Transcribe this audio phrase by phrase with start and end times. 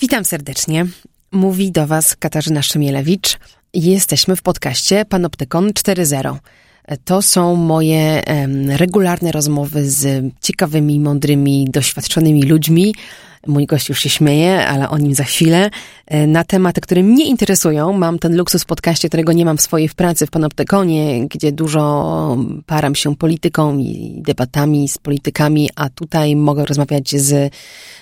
[0.00, 0.86] Witam serdecznie.
[1.32, 3.38] Mówi do Was Katarzyna Szymielewicz.
[3.74, 6.36] Jesteśmy w podcaście Panoptykon 4.0.
[7.04, 8.22] To są moje
[8.68, 12.94] regularne rozmowy z ciekawymi, mądrymi, doświadczonymi ludźmi.
[13.46, 15.70] Mój gość już się śmieje, ale o nim za chwilę.
[16.06, 19.62] E, Na tematy, które mnie interesują, mam ten luksus w podcaście, którego nie mam w
[19.62, 22.36] swojej pracy w Panoptykonie, gdzie dużo
[22.66, 27.52] param się polityką i debatami z politykami, a tutaj mogę rozmawiać z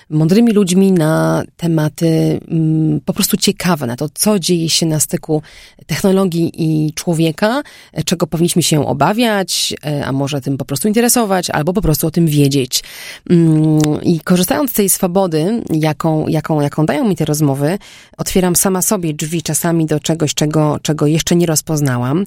[0.09, 5.41] mądrymi ludźmi na tematy mm, po prostu ciekawe, na to, co dzieje się na styku
[5.85, 11.49] technologii i człowieka, e, czego powinniśmy się obawiać, e, a może tym po prostu interesować,
[11.49, 12.83] albo po prostu o tym wiedzieć.
[13.29, 15.30] Mm, I korzystając z tej swobody,
[15.69, 17.77] jaką, jaką, jaką dają mi te rozmowy,
[18.17, 22.25] otwieram sama sobie drzwi czasami do czegoś, czego, czego jeszcze nie rozpoznałam.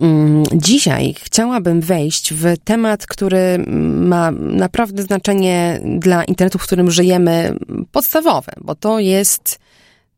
[0.00, 3.64] Mm, Dzisiaj chciałabym wejść w temat, który
[3.96, 7.56] ma naprawdę znaczenie dla internetu, w którym żyjemy,
[7.92, 9.58] podstawowe, bo to jest,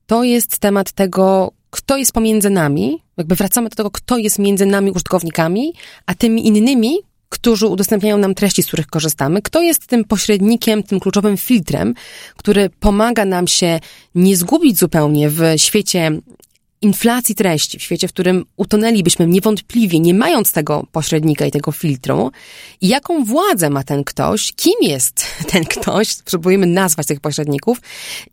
[0.06, 4.66] to jest temat tego, kto jest pomiędzy nami, jakby wracamy do tego, kto jest między
[4.66, 5.72] nami użytkownikami,
[6.06, 6.98] a tymi innymi,
[7.28, 9.42] którzy udostępniają nam treści, z których korzystamy.
[9.42, 11.94] Kto jest tym pośrednikiem, tym kluczowym filtrem,
[12.36, 13.80] który pomaga nam się
[14.14, 16.10] nie zgubić zupełnie w świecie
[16.82, 22.32] inflacji treści, w świecie, w którym utonęlibyśmy niewątpliwie, nie mając tego pośrednika i tego filtru,
[22.80, 27.78] i jaką władzę ma ten ktoś, kim jest ten ktoś, spróbujemy nazwać tych pośredników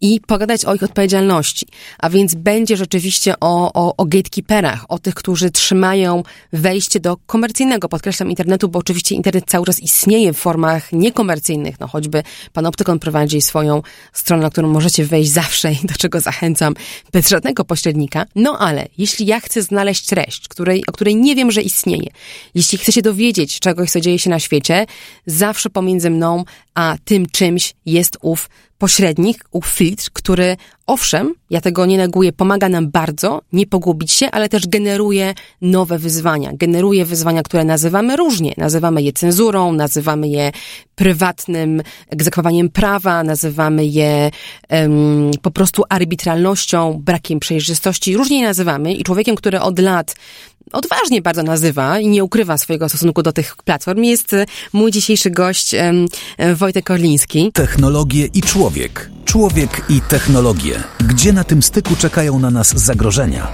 [0.02, 1.68] i pogadać o ich odpowiedzialności.
[1.98, 6.23] A więc będzie rzeczywiście o, o, o gatekeeperach, o tych, którzy trzymają
[6.54, 11.88] wejście do komercyjnego, podkreślam, internetu, bo oczywiście internet cały czas istnieje w formach niekomercyjnych, no
[11.88, 12.23] choćby
[12.54, 13.82] Panoptykon prowadzi swoją
[14.14, 16.73] stronę, na którą możecie wejść zawsze i do czego zachęcam,
[17.12, 21.52] bez żadnego pośrednika, no ale jeśli ja chcę znaleźć treść, której, o której nie wiem,
[21.52, 22.09] że istnieje,
[22.55, 24.86] jeśli chcę się dowiedzieć czegoś, co dzieje się na świecie,
[25.25, 26.44] zawsze pomiędzy mną
[26.75, 32.92] a tym czymś jest ów pośrednik, filtr, który owszem, ja tego nie neguję, pomaga nam
[32.92, 36.52] bardzo nie pogubić się, ale też generuje nowe wyzwania.
[36.54, 38.54] Generuje wyzwania, które nazywamy różnie.
[38.58, 40.52] Nazywamy je cenzurą, nazywamy je
[40.95, 44.32] prywatnym egzekwowaniem prawa, nazywamy je
[44.70, 48.17] em, po prostu arbitralnością, brakiem przejrzystości.
[48.17, 50.16] Różnie je nazywamy i człowiekiem, który od lat
[50.71, 55.31] odważnie bardzo nazywa i nie ukrywa swojego stosunku do tych platform, jest e, mój dzisiejszy
[55.31, 55.93] gość e,
[56.55, 57.52] Wojtek Orliński.
[57.53, 59.09] Technologie i człowiek.
[59.25, 60.83] Człowiek i technologie.
[61.08, 63.48] Gdzie na tym styku czekają na nas zagrożenia?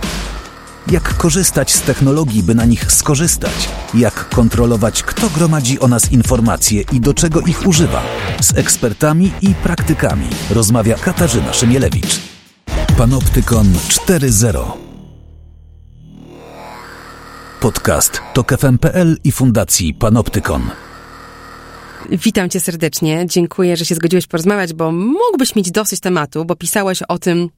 [0.92, 3.70] Jak korzystać z technologii, by na nich skorzystać?
[3.94, 8.04] Jak kontrolować, kto gromadzi o nas informacje i do czego ich używa?
[8.42, 12.20] Z ekspertami i praktykami rozmawia Katarzyna Szymielewicz.
[12.98, 14.91] Panoptykon 4.0
[17.62, 20.62] Podcast TOK FM.pl i Fundacji Panoptykon.
[22.10, 23.26] Witam cię serdecznie.
[23.26, 27.50] Dziękuję, że się zgodziłeś porozmawiać, bo mógłbyś mieć dosyć tematu, bo pisałeś o tym,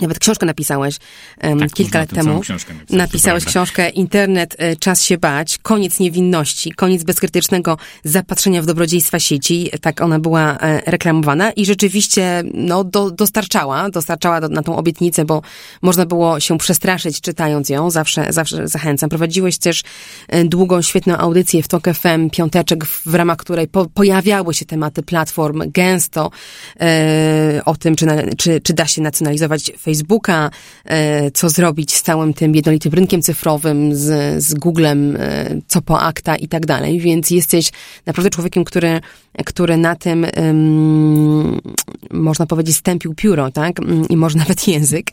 [0.00, 0.96] nawet książkę napisałeś
[1.42, 2.40] um, Tak, kilka lat temu.
[2.40, 8.66] książkę napisać, Napisałeś książkę Internet, e, czas się bać, koniec niewinności, koniec bezkrytycznego zapatrzenia w
[8.66, 9.70] dobrodziejstwa sieci.
[9.80, 15.24] Tak ona była e, reklamowana i rzeczywiście no, do, dostarczała, dostarczała do, na tą obietnicę,
[15.24, 15.42] bo
[15.82, 17.90] można było się przestraszyć czytając ją.
[17.90, 19.10] Zawsze, zawsze zachęcam.
[19.10, 19.82] Prowadziłeś też
[20.28, 24.64] e, długą, świetną audycję w TOK FM, piąteczek, w, w ramach której po, pojawiały się
[24.64, 26.30] tematy platform gęsto
[26.80, 30.50] e, o tym, czy, na, czy, czy da się nacjonalizować Facebooka,
[30.84, 36.00] e, co zrobić z całym tym jednolitym rynkiem cyfrowym, z, z Googlem, e, co po
[36.00, 37.00] akta i tak dalej.
[37.00, 37.70] Więc jesteś
[38.06, 39.00] naprawdę człowiekiem, który,
[39.46, 41.60] który na tym, ym,
[42.10, 43.80] można powiedzieć, stępił pióro, tak?
[43.80, 45.10] Mm, I może nawet język.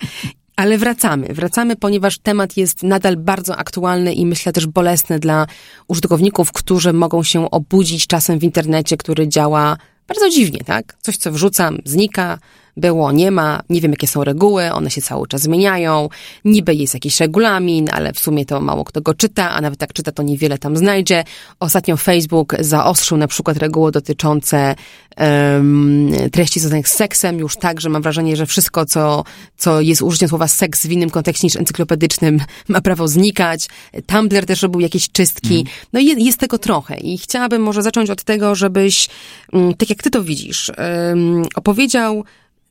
[0.55, 5.47] Ale wracamy, wracamy, ponieważ temat jest nadal bardzo aktualny i myślę też bolesny dla
[5.87, 10.97] użytkowników, którzy mogą się obudzić czasem w internecie, który działa bardzo dziwnie, tak?
[11.01, 12.39] Coś, co wrzucam, znika,
[12.77, 16.09] było, nie ma, nie wiem jakie są reguły, one się cały czas zmieniają,
[16.45, 19.93] niby jest jakiś regulamin, ale w sumie to mało kto go czyta, a nawet jak
[19.93, 21.23] czyta, to niewiele tam znajdzie.
[21.59, 24.75] Ostatnio Facebook zaostrzył na przykład reguły dotyczące
[25.15, 29.23] em, treści związanych z seksem, już tak, że mam wrażenie, że wszystko, co,
[29.57, 33.67] co jest użyciem słowa seks w innym kontekście niż encyklopedycznym, ma prawo znikać.
[34.05, 35.65] Tumblr też robił jakieś czystki.
[35.93, 39.09] No i jest, jest tego trochę i chciałabym może zacząć od tego, żebyś,
[39.53, 42.23] mm, tak jak ty to widzisz, em, opowiedział,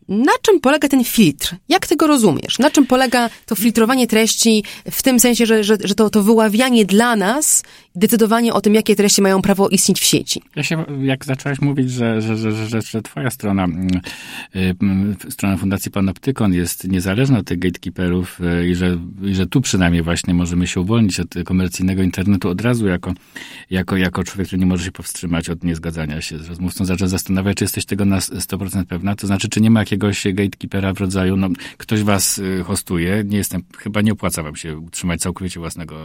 [0.08, 1.56] na czym polega ten filtr?
[1.68, 2.58] Jak ty go rozumiesz?
[2.58, 6.84] Na czym polega to filtrowanie treści w tym sensie, że, że, że to, to wyławianie
[6.84, 7.62] dla nas,
[7.94, 10.42] decydowanie o tym, jakie treści mają prawo istnieć w sieci?
[10.56, 13.88] Ja się, jak zaczęłaś mówić, że, że, że, że, że twoja strona, mm,
[14.56, 19.46] y, mm, strona Fundacji Panoptykon jest niezależna od tych gatekeeperów y, i że, i że
[19.46, 23.12] tu przynajmniej właśnie możemy się uwolnić od komercyjnego internetu od razu jako,
[23.70, 27.56] jako, jako człowiek, który nie może się powstrzymać od niezgadzania się z rozmówcą, zaczął zastanawiać,
[27.56, 31.00] czy jesteś tego na 100% pewna, to znaczy, czy nie ma jakiegoś jakiegoś gatekeepera w
[31.00, 35.60] rodzaju, no, ktoś was y, hostuje, nie jestem, chyba nie opłaca wam się utrzymać całkowicie
[35.60, 35.96] własnego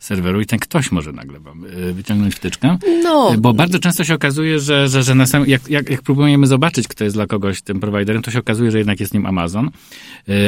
[0.00, 2.78] serweru i ten ktoś może nagle wam y, wyciągnąć wtyczkę.
[3.02, 3.32] No.
[3.38, 6.88] Bo bardzo często się okazuje, że, że, że na sam, jak, jak, jak próbujemy zobaczyć,
[6.88, 9.70] kto jest dla kogoś tym prowajderem, to się okazuje, że jednak jest nim Amazon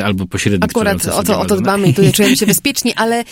[0.04, 0.70] albo pośrednik.
[0.70, 3.24] Akurat o to, o to dbamy i tu czujemy się bezpieczni, ale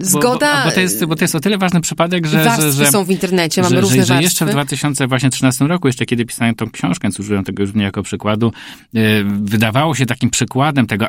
[0.00, 0.52] zgoda...
[0.52, 2.44] Bo, bo, bo, to jest, bo to jest o tyle ważny przypadek, że...
[2.44, 5.88] Warstwy że, że są w internecie, mamy że, różne że, że jeszcze w 2013 roku,
[5.88, 8.52] jeszcze kiedy pisałem tą książkę, więc użyłem tego już nie jako przykładu,
[9.24, 11.06] wydawało się takim przykładem tego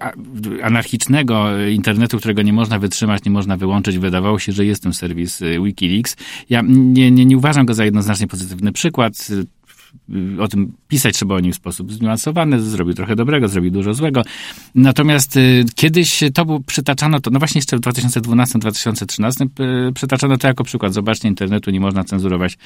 [0.64, 3.98] anarchicznego internetu, którego nie można wytrzymać, nie można wyłączyć.
[3.98, 6.18] Wydawało się, że jest ten serwis e, Wikileaks.
[6.50, 9.28] Ja nie, nie, nie uważam go za jednoznacznie pozytywny przykład
[10.40, 14.22] o tym pisać trzeba o nim w sposób zniuansowany, zrobił trochę dobrego, zrobił dużo złego.
[14.76, 19.48] Natomiast y, kiedyś to był, przytaczano to, no właśnie jeszcze w 2012-2013
[19.90, 20.94] y, przytaczano to jako przykład.
[20.94, 22.58] Zobaczcie, internetu nie można cenzurować.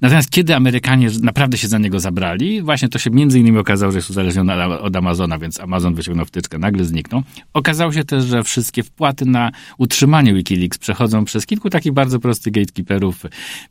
[0.00, 3.98] Natomiast kiedy Amerykanie naprawdę się za niego zabrali, właśnie to się między innymi okazało, że
[3.98, 7.22] jest uzależniony od Amazona, więc Amazon wyciągnął wtyczkę, nagle zniknął.
[7.54, 12.52] Okazało się też, że wszystkie wpłaty na utrzymanie Wikileaks przechodzą przez kilku takich bardzo prostych
[12.52, 13.22] gatekeeperów.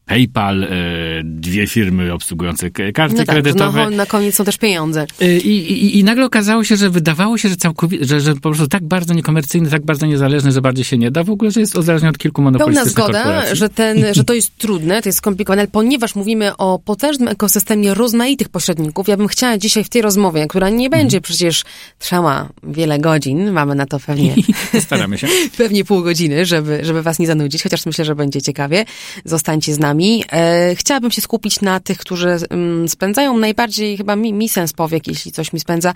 [0.06, 0.68] PayPal, y,
[1.24, 2.70] dwie firmy obsługujące
[3.02, 3.84] karty no tak, kredytowe.
[3.84, 5.06] No, na koniec są też pieniądze.
[5.22, 8.40] Y, I, i, I nagle okazało się, że wydawało się, że całkowicie, że, że po
[8.42, 11.60] prostu tak bardzo niekomercyjny, tak bardzo niezależny, że bardziej się nie da, w ogóle, że
[11.60, 15.18] jest uzależniony od kilku monopolistycznych Pełna zgoda, że, ten, że to jest trudne, to jest
[15.18, 20.02] skomplikowane, ale ponieważ mówimy o potężnym ekosystemie rozmaitych pośredników, ja bym chciała dzisiaj w tej
[20.02, 21.22] rozmowie, która nie będzie mhm.
[21.22, 21.64] przecież
[22.00, 24.36] trwała wiele godzin, mamy na to pewnie...
[24.80, 25.28] Staramy się.
[25.58, 28.86] pewnie pół godziny, żeby, żeby was nie zanudzić, chociaż myślę, że będzie ciekawie.
[29.26, 30.24] Zostańcie z nami.
[30.32, 33.38] E, chciałabym się skupić na tych, którzy mm, spędzają.
[33.38, 35.94] Najbardziej, chyba mi, mi sens powiek, jeśli coś mi spędza,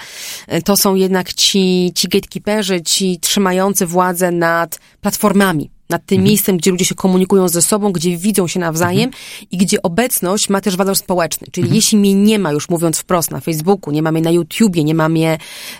[0.47, 6.27] e, to są jednak ci, ci gatekeeperzy, ci trzymający władzę nad platformami nad tym mhm.
[6.27, 9.23] miejscem, gdzie ludzie się komunikują ze sobą, gdzie widzą się nawzajem mhm.
[9.51, 11.47] i gdzie obecność ma też walor społeczny.
[11.51, 11.75] Czyli mhm.
[11.75, 14.95] jeśli mnie nie ma już, mówiąc wprost, na Facebooku, nie ma mnie na YouTubie, nie
[14.95, 15.37] ma mnie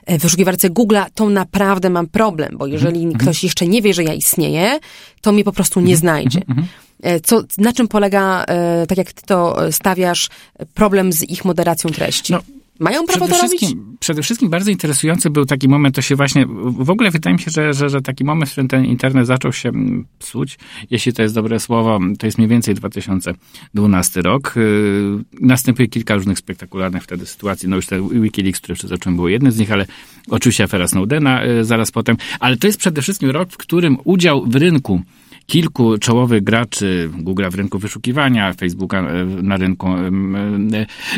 [0.07, 3.19] w wyszukiwarce Google'a, to naprawdę mam problem, bo jeżeli mhm.
[3.19, 4.80] ktoś jeszcze nie wie, że ja istnieję,
[5.22, 6.00] to mnie po prostu nie mhm.
[6.00, 6.42] znajdzie.
[6.48, 6.68] Mhm.
[7.04, 10.30] E, co, na czym polega, e, tak jak ty to stawiasz,
[10.74, 12.34] problem z ich moderacją treści?
[12.34, 12.40] No.
[12.80, 13.75] Mają prawo przede to robić?
[14.00, 17.51] Przede wszystkim bardzo interesujący był taki moment, to się właśnie, w ogóle wydaje mi się,
[17.51, 20.57] że, że, że taki moment, w którym ten internet zaczął się mm, psuć,
[20.92, 24.54] jeśli to jest dobre słowo, to jest mniej więcej 2012 rok.
[24.57, 29.51] Y, następuje kilka różnych spektakularnych wtedy sytuacji, no już te Wikileaks, które przytoczyłem, było jednym
[29.51, 29.86] z nich, ale
[30.30, 34.45] oczywiście afera Snowdena y, zaraz potem, ale to jest przede wszystkim rok, w którym udział
[34.45, 35.01] w rynku
[35.47, 39.88] kilku czołowych graczy, Google w rynku wyszukiwania, Facebooka e, na rynku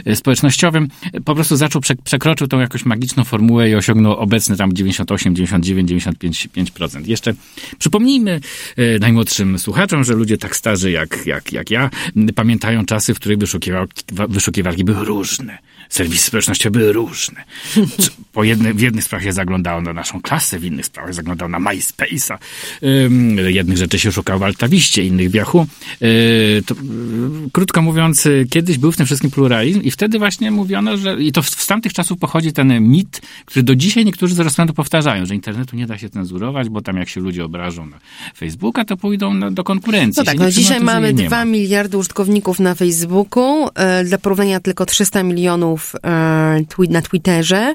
[0.05, 0.87] e, społecznościowym,
[1.25, 7.07] po prostu zaczął, przekroczył tą jakąś magiczną formułę i osiągnął obecny tam 98, 99, 95%.
[7.07, 7.33] Jeszcze
[7.79, 8.39] przypomnijmy
[8.77, 11.89] e, najmłodszym słuchaczom, że ludzie tak starzy jak, jak, jak ja
[12.35, 13.37] pamiętają czasy, w których
[14.29, 15.57] wyszukiwarki były różne
[15.89, 17.43] serwisy społecznościowe były różne.
[18.33, 22.37] Po jedne, w jednych sprawach zaglądało na naszą klasę, w innych sprawach zaglądało na MySpace'a.
[23.47, 25.65] Jednych rzeczy się szukało w Altawiście, innych w Yahoo.
[26.01, 26.81] Yy, to, yy,
[27.51, 31.43] krótko mówiąc, kiedyś był w tym wszystkim pluralizm i wtedy właśnie mówiono, że i to
[31.43, 35.35] z, z tamtych czasów pochodzi ten mit, który do dzisiaj niektórzy z rozpędu powtarzają, że
[35.35, 37.99] internetu nie da się cenzurować, bo tam jak się ludzie obrażą na
[38.37, 40.21] Facebooka, to pójdą na, do konkurencji.
[40.21, 43.63] No tak, no dzisiaj mamy 2 miliardy użytkowników na Facebooku.
[43.63, 47.73] Yy, dla porównania tylko 300 milionów E, na Twitterze.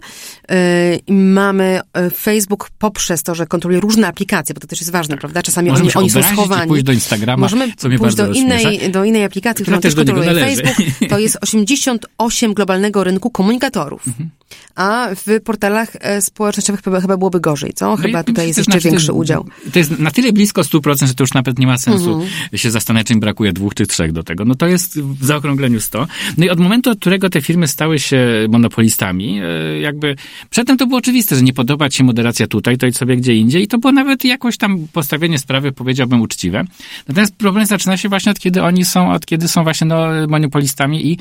[0.51, 5.17] E, mamy e, Facebook poprzez to, że kontroluje różne aplikacje, bo to też jest ważne,
[5.17, 5.43] prawda?
[5.43, 6.69] Czasami Możemy oni, oni są schowani.
[6.69, 10.35] pójść do Instagrama, Możemy co mnie pójść do innej, do innej aplikacji, którą też kontroluje
[10.35, 11.09] Facebook.
[11.09, 14.07] To jest 88 globalnego rynku komunikatorów.
[14.07, 14.31] Mhm.
[14.75, 17.97] A w portalach społecznościowych chyba, chyba byłoby gorzej, co?
[17.97, 19.47] Chyba no tutaj jest jeszcze znaczy, większy to jest, udział.
[19.73, 22.31] To jest na tyle blisko 100%, że to już nawet nie ma sensu mhm.
[22.55, 24.45] się zastanawiać, czy brakuje dwóch czy trzech do tego.
[24.45, 26.07] No to jest w zaokrągleniu 100.
[26.39, 30.17] No i od momentu, od którego te firmy stały się monopolistami, e, jakby
[30.51, 33.35] przedtem to było oczywiste, że nie podoba ci się moderacja tutaj, to idź sobie gdzie
[33.35, 36.65] indziej i to było nawet jakoś tam postawienie sprawy, powiedziałbym, uczciwe.
[37.09, 41.07] Natomiast problem zaczyna się właśnie od kiedy oni są, od kiedy są właśnie no, monopolistami
[41.07, 41.19] i yy,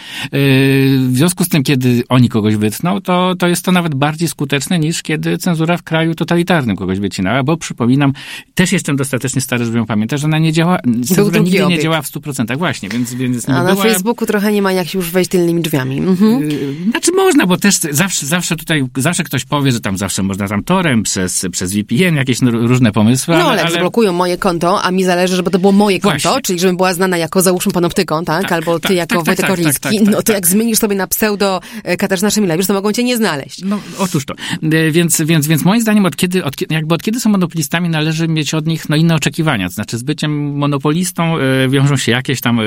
[1.07, 4.79] w związku z tym, kiedy oni kogoś wytną, to, to jest to nawet bardziej skuteczne
[4.79, 8.13] niż kiedy cenzura w kraju totalitarnym kogoś wycinała, bo przypominam,
[8.55, 11.69] też jestem dostatecznie stary, żeby ją pamiętać, że ona nie działa, cenzura nigdy obiekt.
[11.69, 13.83] nie działa w 100% właśnie, więc, więc A na była...
[13.83, 15.97] Facebooku trochę nie ma jak już wejść tylnymi drzwiami.
[15.97, 16.49] Mhm.
[16.49, 20.47] Yy, znaczy można, bo też zawsze, zawsze tutaj, zawsze ktoś powie, że tam zawsze można
[20.47, 23.35] tam torem, przez, przez VPN, jakieś różne pomysły.
[23.37, 26.41] No ale, ale zablokują moje konto, a mi zależy, żeby to było moje konto, Właśnie.
[26.41, 28.41] czyli żebym była znana jako załóżmy panoptyką, tak?
[28.41, 30.95] tak Albo ty tak, jako tak, Wojtek tak, tak, tak, no to jak zmienisz sobie
[30.95, 33.61] na pseudo e, Katarzyna Szymilewicz, to mogą cię nie znaleźć.
[33.63, 34.33] No otóż to.
[34.63, 38.27] E, więc, więc, więc moim zdaniem od kiedy, od, jakby od kiedy są monopolistami należy
[38.27, 39.69] mieć od nich no, inne oczekiwania.
[39.69, 42.59] Znaczy z byciem monopolistą e, wiążą się jakieś tam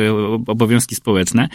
[0.46, 1.48] obowiązki społeczne.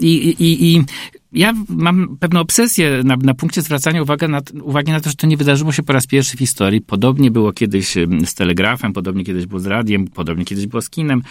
[0.00, 0.82] I
[1.32, 5.26] ja mam pewną obsesję na, na punkcie zwracania uwagi na, uwagi na to, że to
[5.26, 6.80] nie wydarzyło się po raz pierwszy w historii.
[6.80, 7.94] Podobnie było kiedyś
[8.26, 11.22] z telegrafem, podobnie kiedyś było z radiem, podobnie kiedyś było z kinem,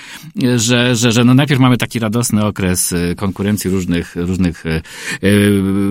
[0.55, 4.81] że, że, że no najpierw mamy taki radosny okres e, konkurencji różnych, różnych e,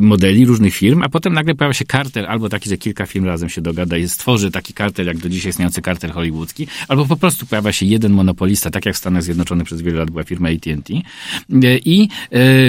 [0.01, 3.49] modeli, różnych firm, a potem nagle pojawia się kartel, albo taki, że kilka firm razem
[3.49, 7.47] się dogada i stworzy taki kartel, jak do dzisiaj istniejący kartel hollywoodzki, albo po prostu
[7.47, 10.95] pojawia się jeden monopolista, tak jak w Stanach Zjednoczonych przez wiele lat była firma AT&T.
[11.85, 12.09] I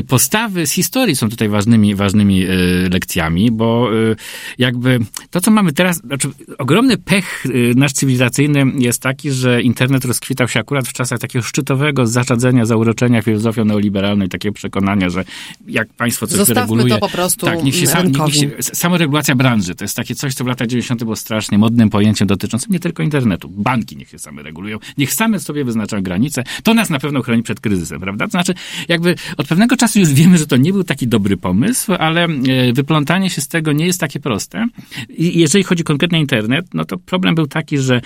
[0.08, 2.50] postawy z historii są tutaj ważnymi, ważnymi e,
[2.92, 4.16] lekcjami, bo e,
[4.58, 10.06] jakby to, co mamy teraz, znaczy ogromny pech e, nasz cywilizacyjny jest taki, że internet
[10.06, 15.24] rozkwitał się akurat w czasach takiego szczytowego zaczadzenia, zauroczenia filozofią neoliberalną i takiego przekonania, że
[15.68, 16.94] jak państwo coś Zostawmy reguluje...
[16.94, 20.34] to po prostu tak, niech się, sam, niech się, samoregulacja branży, to jest takie coś,
[20.34, 21.04] co w latach 90.
[21.04, 23.50] było strasznie modnym pojęciem dotyczącym nie tylko internetu.
[23.50, 26.44] Banki niech się same regulują, niech same sobie wyznaczają granice.
[26.64, 28.26] To nas na pewno chroni przed kryzysem, prawda?
[28.26, 28.54] To znaczy,
[28.88, 32.74] jakby od pewnego czasu już wiemy, że to nie był taki dobry pomysł, ale e,
[32.74, 34.68] wyplątanie się z tego nie jest takie proste.
[35.10, 38.02] I jeżeli chodzi konkretnie o internet, no to problem był taki, że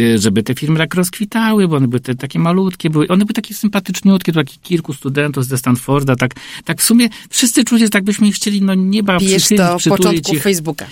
[0.00, 3.34] e, żeby te firmy tak rozkwitały, bo one były te, takie malutkie, były, one były
[3.34, 6.34] takie sympatyczniutkie, to takich kilku studentów ze Stanforda, tak,
[6.64, 10.34] tak w sumie wszyscy czuli, że tak byśmy ich chcieli, no nieba Pijesz to początku
[10.34, 10.42] ich.
[10.42, 10.86] Facebooka.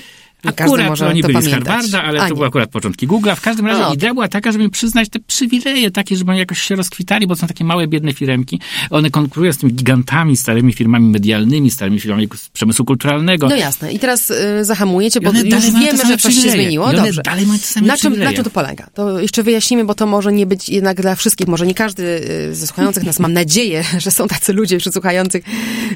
[0.44, 1.62] I akurat może oni byli pamiętać.
[1.62, 3.36] z Harvarda, ale A, to były akurat początki Google'a.
[3.36, 3.94] W każdym razie no.
[3.94, 7.46] idea była taka, żeby przyznać te przywileje takie, żeby oni jakoś się rozkwitali, bo są
[7.46, 8.60] takie małe, biedne firemki.
[8.90, 13.48] One konkurują z tymi gigantami, starymi firmami medialnymi, starymi firmami przemysłu kulturalnego.
[13.48, 13.92] No jasne.
[13.92, 16.92] I teraz y, zahamujecie, bo już wiemy, że coś się zmieniło.
[16.92, 17.22] Dobrze.
[17.22, 18.86] Dalej mają te same na, czym, na czym to polega?
[18.94, 21.48] To jeszcze wyjaśnimy, bo to może nie być jednak dla wszystkich.
[21.48, 22.02] Może nie każdy
[22.50, 25.44] y, ze słuchających nas, mam nadzieję, że są tacy ludzie wśród słuchających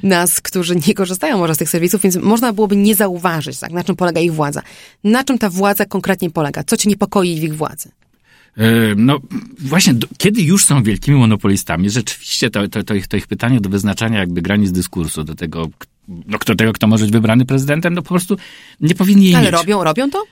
[0.03, 3.85] nas, którzy nie korzystają może z tych serwisów, więc można byłoby nie zauważyć, tak, na
[3.85, 4.63] czym polega ich władza
[5.05, 6.65] na czym ta władza konkretnie polega?
[6.65, 7.91] Co cię niepokoi w ich władzy?
[8.57, 8.65] E,
[8.97, 9.21] no
[9.59, 13.61] właśnie, do, kiedy już są wielkimi monopolistami, rzeczywiście to, to, to, ich, to ich pytanie
[13.61, 15.69] do wyznaczania jakby granic dyskursu, do tego,
[16.09, 18.37] no, kto tego, kto może być wybrany prezydentem, no po prostu
[18.81, 19.53] nie powinni Ale mieć.
[19.53, 20.25] robią, robią to?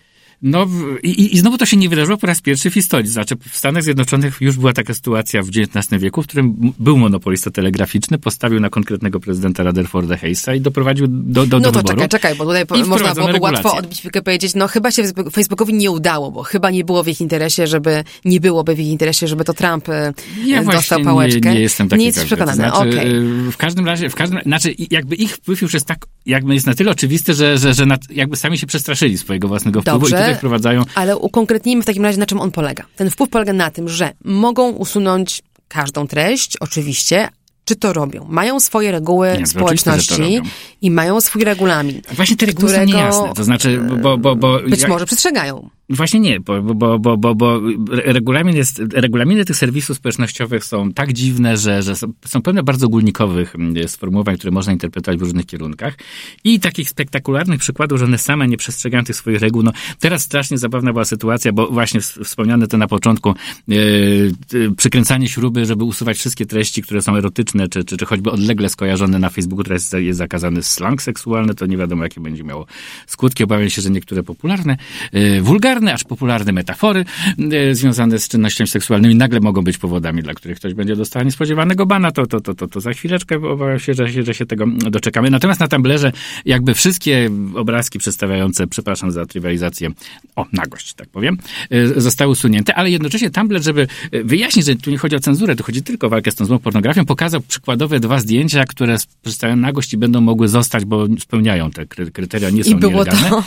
[0.42, 0.66] No
[1.02, 3.08] i, i znowu to się nie wydarzyło po raz pierwszy w historii.
[3.08, 7.50] Znaczy w Stanach Zjednoczonych już była taka sytuacja w XIX wieku, w którym był monopolista
[7.50, 11.88] telegraficzny, postawił na konkretnego prezydenta Rutherforda Hayesa i doprowadził do, do, no do to wyboru.
[11.88, 15.90] czekaj, czekaj, bo tutaj można byłoby łatwo odbić piłkę powiedzieć, no chyba się Facebookowi nie
[15.90, 19.44] udało, bo chyba nie było w ich interesie, żeby, nie byłoby w ich interesie, żeby
[19.44, 20.12] to Trump e,
[20.44, 21.48] ja dostał pałeczkę.
[21.48, 23.50] Nie, nie jestem taki Nie jesteś przekonany, znaczy, okay.
[23.52, 26.74] W każdym razie, w każdym, znaczy jakby ich wpływ już jest tak, jakby jest na
[26.74, 30.18] tyle oczywisty, że, że, że nad, jakby sami się przestraszyli swojego własnego wpływu Dobrze, i
[30.18, 32.84] tutaj wprowadzają ale ale ukonkretnijmy w takim razie, na czym on polega.
[32.96, 37.28] Ten wpływ polega na tym, że mogą usunąć każdą treść, oczywiście,
[37.64, 38.26] czy to robią?
[38.28, 40.40] Mają swoje reguły nie, społeczności
[40.80, 42.00] i mają swój regulamin.
[42.12, 44.18] Właśnie te reguły którego, są niejasne, to znaczy, bo...
[44.18, 44.88] bo, bo być jak...
[44.88, 45.70] może przestrzegają.
[45.90, 51.12] Właśnie nie, bo, bo, bo, bo, bo regulamin jest, regulaminy tych serwisów społecznościowych są tak
[51.12, 55.94] dziwne, że, że są, pełne bardzo ogólnikowych mm, sformułowań, które można interpretować w różnych kierunkach.
[56.44, 59.62] I takich spektakularnych przykładów, że one same nie przestrzegają tych swoich reguł.
[59.62, 63.34] No, teraz strasznie zabawna była sytuacja, bo właśnie wspomniane to na początku,
[63.68, 64.32] yy,
[64.76, 69.18] przykręcanie śruby, żeby usuwać wszystkie treści, które są erotyczne, czy, czy, czy choćby odlegle skojarzone
[69.18, 72.66] na Facebooku, teraz jest zakazany slang seksualny, to nie wiadomo, jakie będzie miało
[73.06, 73.44] skutki.
[73.44, 74.76] Obawiam się, że niektóre popularne,
[75.12, 77.04] yy, wulgarne, popularne, aż popularne metafory
[77.52, 81.86] e, związane z czynnościami seksualnymi nagle mogą być powodami, dla których ktoś będzie dostał niespodziewanego
[81.86, 84.66] bana, to, to, to, to, to za chwileczkę obawiam się że, się, że się tego
[84.66, 85.30] doczekamy.
[85.30, 86.12] Natomiast na Tumblerze
[86.44, 89.90] jakby wszystkie obrazki przedstawiające, przepraszam za trywializację,
[90.36, 91.38] o, nagość, tak powiem,
[91.70, 93.86] e, zostały usunięte, ale jednocześnie Tumblr, żeby
[94.24, 96.58] wyjaśnić, że tu nie chodzi o cenzurę, tu chodzi tylko o walkę z tą złą
[96.58, 101.86] pornografią, pokazał przykładowe dwa zdjęcia, które przedstawiają nagość i będą mogły zostać, bo spełniają te
[101.86, 103.30] kryteria, nie są I było nielegalne.
[103.30, 103.44] To...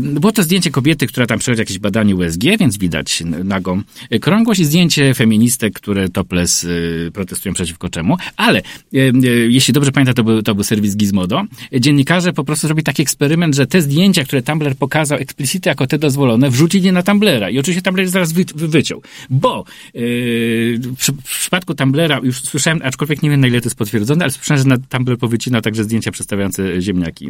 [0.00, 3.82] Było to zdjęcie kobiety, która tam przechodzi jakieś badanie USG, więc widać nagą
[4.20, 8.16] krągłość i zdjęcie feministek, które topless y, protestują przeciwko czemu.
[8.36, 11.44] Ale y, y, jeśli dobrze pamiętam, to był, to był serwis Gizmodo.
[11.80, 15.98] Dziennikarze po prostu zrobili taki eksperyment, że te zdjęcia, które Tumblr pokazał eksplicitnie jako te
[15.98, 17.50] dozwolone, wrzucili na Tumblera.
[17.50, 19.02] I oczywiście Tumblr zaraz wy, wyciął.
[19.30, 19.64] Bo
[20.98, 24.62] w, przypadku Tumblera już słyszałem, aczkolwiek nie wiem na ile to jest potwierdzone, ale słyszałem,
[24.62, 27.28] że na Tumblr powycinał także zdjęcia przedstawiające ziemniaki,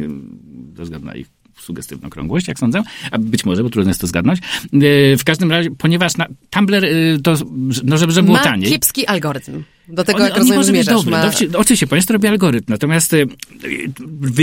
[0.75, 4.39] ze względu ich sugestywną krągłość, jak sądzę, a być może, bo trudno jest to zgadnąć.
[4.39, 6.89] E, w każdym razie, ponieważ na Tumblr, e,
[7.23, 7.35] to,
[7.83, 8.71] no żeby, żeby było Ma taniej.
[8.71, 9.63] kiepski algorytm.
[9.87, 10.93] Do tego, on, jak on rozumiem, zmierzasz.
[10.93, 11.11] Dobry.
[11.11, 11.31] Ma...
[11.57, 12.65] Oczywiście, ponieważ to robi algorytm.
[12.67, 13.27] Natomiast y,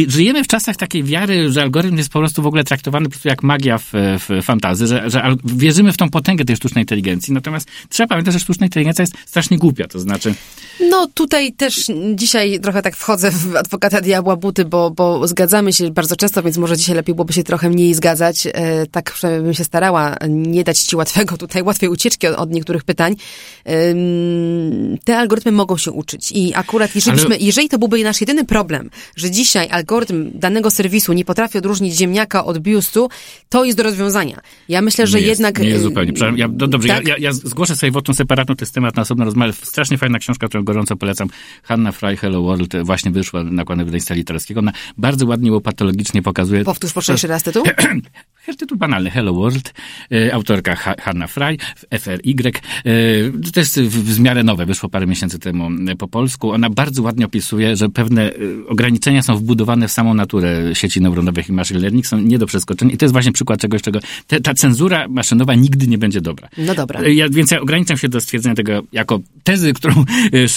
[0.09, 3.29] żyjemy w czasach takiej wiary, że algorytm jest po prostu w ogóle traktowany po prostu
[3.29, 7.35] jak magia w, w fantazy, że, że wierzymy w tą potęgę tej sztucznej inteligencji.
[7.35, 9.89] Natomiast trzeba pamiętać, że sztuczna inteligencja jest strasznie głupia.
[9.89, 10.35] To znaczy...
[10.91, 15.91] No tutaj też dzisiaj trochę tak wchodzę w adwokata diabła buty, bo, bo zgadzamy się
[15.91, 18.47] bardzo często, więc może dzisiaj lepiej byłoby się trochę mniej zgadzać.
[18.47, 22.51] E, tak przynajmniej bym się starała nie dać ci łatwego tutaj, łatwej ucieczki od, od
[22.51, 23.17] niektórych pytań.
[25.05, 26.33] Te algorytmy mogą się uczyć.
[26.33, 27.37] I akurat jeżeli, Ale...
[27.37, 32.45] jeżeli to byłby nasz jedyny problem, że dzisiaj algorytm danego serwisu nie potrafi odróżnić ziemniaka
[32.45, 33.09] od biustu,
[33.49, 34.41] to jest do rozwiązania.
[34.69, 35.59] Ja myślę, że nie jednak...
[35.59, 36.13] Jest, nie jest zupełnie.
[36.37, 37.09] Ja, do, dobrze, tak?
[37.09, 39.53] ja, ja, zgłoszę sobie wotum separatną, to jest temat na osobną rozmowę.
[39.53, 41.29] Strasznie fajna książka, którą gorąco polecam.
[41.63, 44.61] Hanna Fry, Hello World, właśnie wyszła nakładem wydawnictwa literackiego.
[44.61, 46.65] Ona bardzo ładnie, łopatologicznie pokazuje...
[46.65, 47.65] Powtórz proszę jeszcze raz tytuł.
[48.61, 49.75] tytuł banalny, Hello World,
[50.13, 51.57] e, autorka Hanna Fry,
[52.01, 52.53] FRY.
[52.85, 56.51] E, to jest w, miarę nowe, wyszło parę miesięcy temu e, po polsku.
[56.51, 58.31] Ona bardzo ładnie opisuje, że pewne
[58.69, 62.93] ograniczenia są wbudowane w samą naturę sieci neuronowych i machine learning, są nie do przeskoczenia.
[62.93, 66.49] I to jest właśnie przykład czegoś, czego te, ta cenzura maszynowa nigdy nie będzie dobra.
[66.59, 67.09] No dobra.
[67.09, 70.05] Ja, więc ja ograniczam się do stwierdzenia tego jako tezy, którą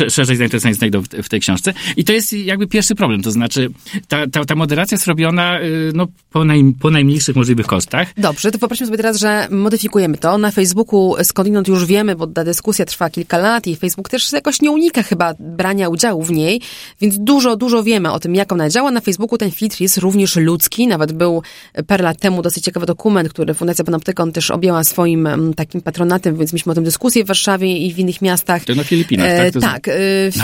[0.09, 1.73] szerzej zainteresowani znajdą w, w tej książce.
[1.97, 3.69] I to jest jakby pierwszy problem, to znaczy
[4.07, 5.59] ta, ta, ta moderacja jest robiona
[5.93, 8.07] no, po, naj, po najmniejszych możliwych kosztach.
[8.17, 10.37] Dobrze, to poprosimy sobie teraz, że modyfikujemy to.
[10.37, 14.61] Na Facebooku skądinąd już wiemy, bo ta dyskusja trwa kilka lat i Facebook też jakoś
[14.61, 16.61] nie unika chyba brania udziału w niej,
[17.01, 18.91] więc dużo, dużo wiemy o tym, jak ona działa.
[18.91, 20.87] Na Facebooku ten filtr jest również ludzki.
[20.87, 21.41] Nawet był
[21.87, 26.37] parę lat temu dosyć ciekawy dokument, który Fundacja Panoptykon też objęła swoim mm, takim patronatem,
[26.37, 28.65] więc mieliśmy o tym dyskusję w Warszawie i w innych miastach.
[28.65, 29.53] To na Filipinach, tak?
[29.53, 29.87] To tak.
[29.87, 29.93] E,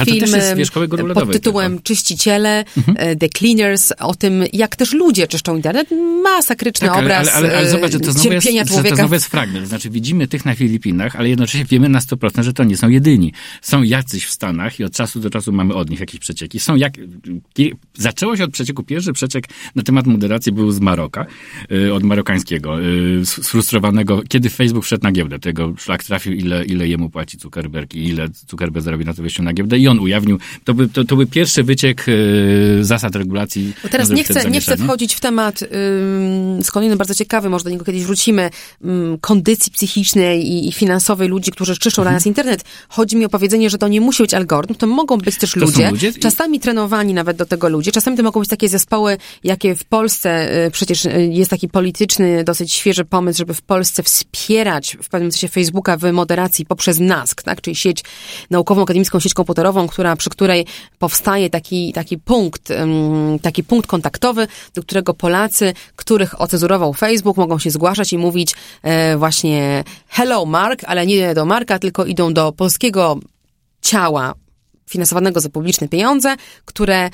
[0.06, 0.26] film
[1.14, 1.84] pod tytułem tylko.
[1.84, 3.20] Czyściciele, mhm.
[3.20, 5.88] The Cleaners, o tym, jak też ludzie czyszczą internet.
[6.24, 7.19] Masakryczny tak, obraz.
[7.20, 9.68] Ale, ale, ale, ale zobacz, że to znowu, jest, że to znowu jest fragment.
[9.68, 13.34] Znaczy widzimy tych na Filipinach, ale jednocześnie wiemy na 100%, że to nie są jedyni.
[13.62, 16.60] Są jacyś w Stanach i od czasu do czasu mamy od nich jakieś przecieki.
[16.60, 16.94] Są jak...
[17.98, 18.84] Zaczęło się od przecieku.
[18.84, 19.46] Pierwszy przeciek
[19.76, 21.26] na temat moderacji był z Maroka,
[21.72, 24.22] y, od marokańskiego, y, sfrustrowanego.
[24.30, 28.28] Kiedy Facebook wszedł na giełdę, tego szlak trafił, ile, ile jemu płaci Zuckerberg i ile
[28.50, 30.40] Zuckerberg zarobi na to wejściu na giełdę i on ujawnił.
[30.64, 33.74] To by, to, to by pierwszy wyciek y, zasad regulacji.
[33.84, 37.70] Bo teraz nie chcę, nie chcę wchodzić w temat, yy, skądinąd bardzo ciekawy, może do
[37.70, 38.50] niego kiedyś wrócimy,
[38.84, 42.14] mm, kondycji psychicznej i, i finansowej ludzi, którzy czyszczą mhm.
[42.14, 42.64] na nas internet.
[42.90, 45.92] Chodzi mi o powiedzenie, że to nie musi być algorytm, to mogą być też ludzie,
[45.92, 49.84] ludzie, czasami trenowani nawet do tego ludzie, czasami to mogą być takie zespoły, jakie w
[49.84, 55.10] Polsce, y, przecież y, jest taki polityczny, dosyć świeży pomysł, żeby w Polsce wspierać w
[55.10, 58.04] pewnym sensie Facebooka w moderacji poprzez NASK, tak, czyli sieć
[58.50, 60.66] naukową, akademicką sieć komputerową, która, przy której
[61.00, 62.74] powstaje taki, taki punkt,
[63.42, 69.18] taki punkt kontaktowy, do którego Polacy, których ocenzurował Facebook, mogą się zgłaszać i mówić e,
[69.18, 73.20] właśnie hello Mark, ale nie do Marka, tylko idą do polskiego
[73.82, 74.34] ciała
[74.90, 77.12] finansowanego za publiczne pieniądze, które y,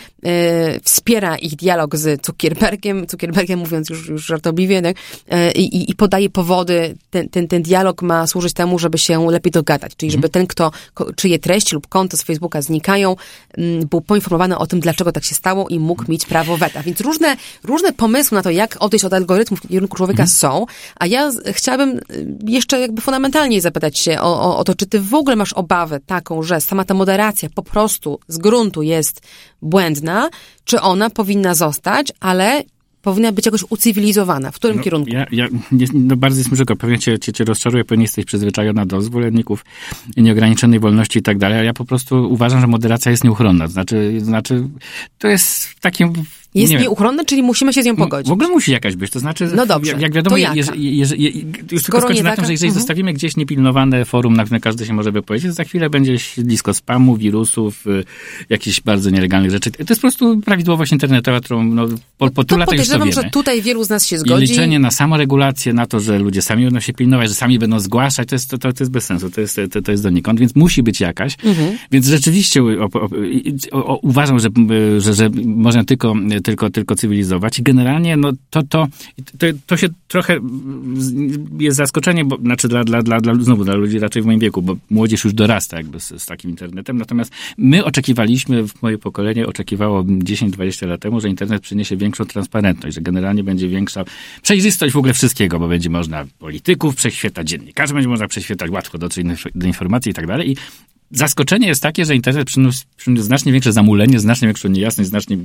[0.84, 4.96] wspiera ich dialog z Zuckerbergiem, Zuckerbergiem mówiąc już, już żartobliwie, tak?
[5.34, 6.96] y, i, podaje powody.
[7.10, 10.72] Ten, ten, ten dialog ma służyć temu, żeby się lepiej dogadać, czyli żeby ten, kto,
[11.16, 13.16] czyje treści lub konto z Facebooka znikają,
[13.58, 16.84] y, był poinformowany o tym, dlaczego tak się stało i mógł mieć prawo weta.
[16.84, 20.30] Więc różne, różne pomysły na to, jak odejść od algorytmów w kierunku człowieka mhm.
[20.30, 22.00] są, a ja chciałabym
[22.48, 26.00] jeszcze jakby fundamentalnie zapytać się o, o, o to, czy ty w ogóle masz obawę
[26.00, 29.22] taką, że sama ta moderacja po prostu z gruntu jest
[29.62, 30.30] błędna,
[30.64, 32.64] czy ona powinna zostać, ale
[33.02, 34.52] powinna być jakoś ucywilizowana.
[34.52, 35.10] W którym no, kierunku?
[35.10, 35.48] Ja, ja
[35.94, 39.66] no bardzo jest że pewnie cię, cię, cię rozczaruję, pewnie jesteś przyzwyczajona do zwolenników
[40.18, 43.68] nieograniczonej wolności i tak dalej, ale ja po prostu uważam, że moderacja jest nieuchronna.
[43.68, 44.68] Znaczy, znaczy
[45.18, 46.14] to jest takim
[46.56, 48.30] jest nie nieuchronna, czyli musimy się z nią pogodzić.
[48.30, 51.32] W ogóle musi jakaś być, to znaczy, no dobrze, jak, jak wiadomo, je, je, je,
[51.72, 52.82] już tylko skończę na tym, że jeżeli mhm.
[52.82, 56.74] zostawimy gdzieś niepilnowane forum, na którym każdy się może wypowiedzieć, to za chwilę będzie blisko
[56.74, 58.04] spamu, wirusów, y,
[58.50, 59.72] jakichś bardzo nielegalnych rzeczy.
[59.72, 61.88] To jest po prostu prawidłowość internetowa, którą no,
[62.18, 63.12] po, po tylu latach już to wiemy.
[63.12, 64.46] że tutaj wielu z nas się zgodzi.
[64.46, 67.80] I liczenie na samoregulację, na to, że ludzie sami będą się pilnować, że sami będą
[67.80, 70.40] zgłaszać, to jest, to, to, to jest bez sensu, to jest, to, to jest donikąd,
[70.40, 71.38] więc musi być jakaś.
[71.44, 71.78] Mhm.
[71.92, 73.10] Więc rzeczywiście o, o,
[73.72, 74.50] o, uważam, że,
[74.98, 76.16] że, że można tylko,
[76.46, 77.60] tylko, tylko cywilizować.
[77.60, 78.88] I generalnie no, to, to,
[79.38, 80.40] to, to się trochę
[81.60, 84.62] jest zaskoczenie, bo, znaczy dla, dla, dla, dla, znowu dla ludzi raczej w moim wieku,
[84.62, 90.04] bo młodzież już dorasta jakby z, z takim internetem, natomiast my oczekiwaliśmy, moje pokolenie oczekiwało
[90.04, 94.04] 10-20 lat temu, że internet przyniesie większą transparentność, że generalnie będzie większa
[94.42, 99.26] przejrzystość w ogóle wszystkiego, bo będzie można polityków prześwietlać, dziennikarzy będzie można prześwietlać, łatwo dotrzeć
[99.56, 100.52] do informacji i tak dalej.
[100.52, 100.56] I
[101.12, 105.38] Zaskoczenie jest takie, że internet przyniósł, przyniósł znacznie większe zamulenie, znacznie większą niejasność, znacznie,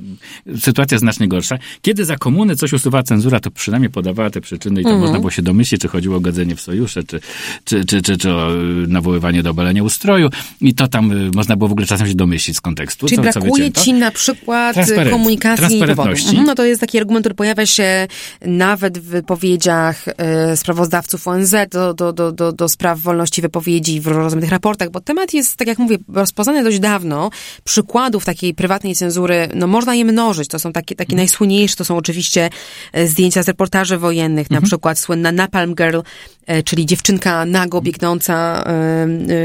[0.58, 1.58] sytuacja znacznie gorsza.
[1.82, 5.00] Kiedy za komuny coś usuwała cenzura, to przynajmniej podawała te przyczyny i to mm.
[5.00, 7.20] można było się domyślić, czy chodziło o godzenie w sojusze, czy,
[7.64, 8.50] czy, czy, czy, czy o
[8.88, 10.28] nawoływanie do obalenia ustroju.
[10.60, 13.06] I to tam y, można było w ogóle czasem się domyślić z kontekstu.
[13.06, 14.76] Czyli co, brakuje co ci na przykład
[15.10, 16.28] komunikacji transparentności.
[16.28, 18.06] Mhm, no to jest taki argument, który pojawia się
[18.46, 24.06] nawet w wypowiedziach y, sprawozdawców ONZ do, do, do, do, do spraw wolności wypowiedzi w
[24.06, 27.30] rozmaitych raportach, bo temat jest jest, tak jak mówię, rozpoznane dość dawno.
[27.64, 30.48] Przykładów takiej prywatnej cenzury, no można je mnożyć.
[30.48, 32.50] To są takie, takie najsłynniejsze, to są oczywiście
[32.92, 34.62] e, zdjęcia z reportaży wojennych, mhm.
[34.62, 35.98] na przykład słynna Napalm Girl,
[36.46, 38.64] e, czyli dziewczynka nago biegnąca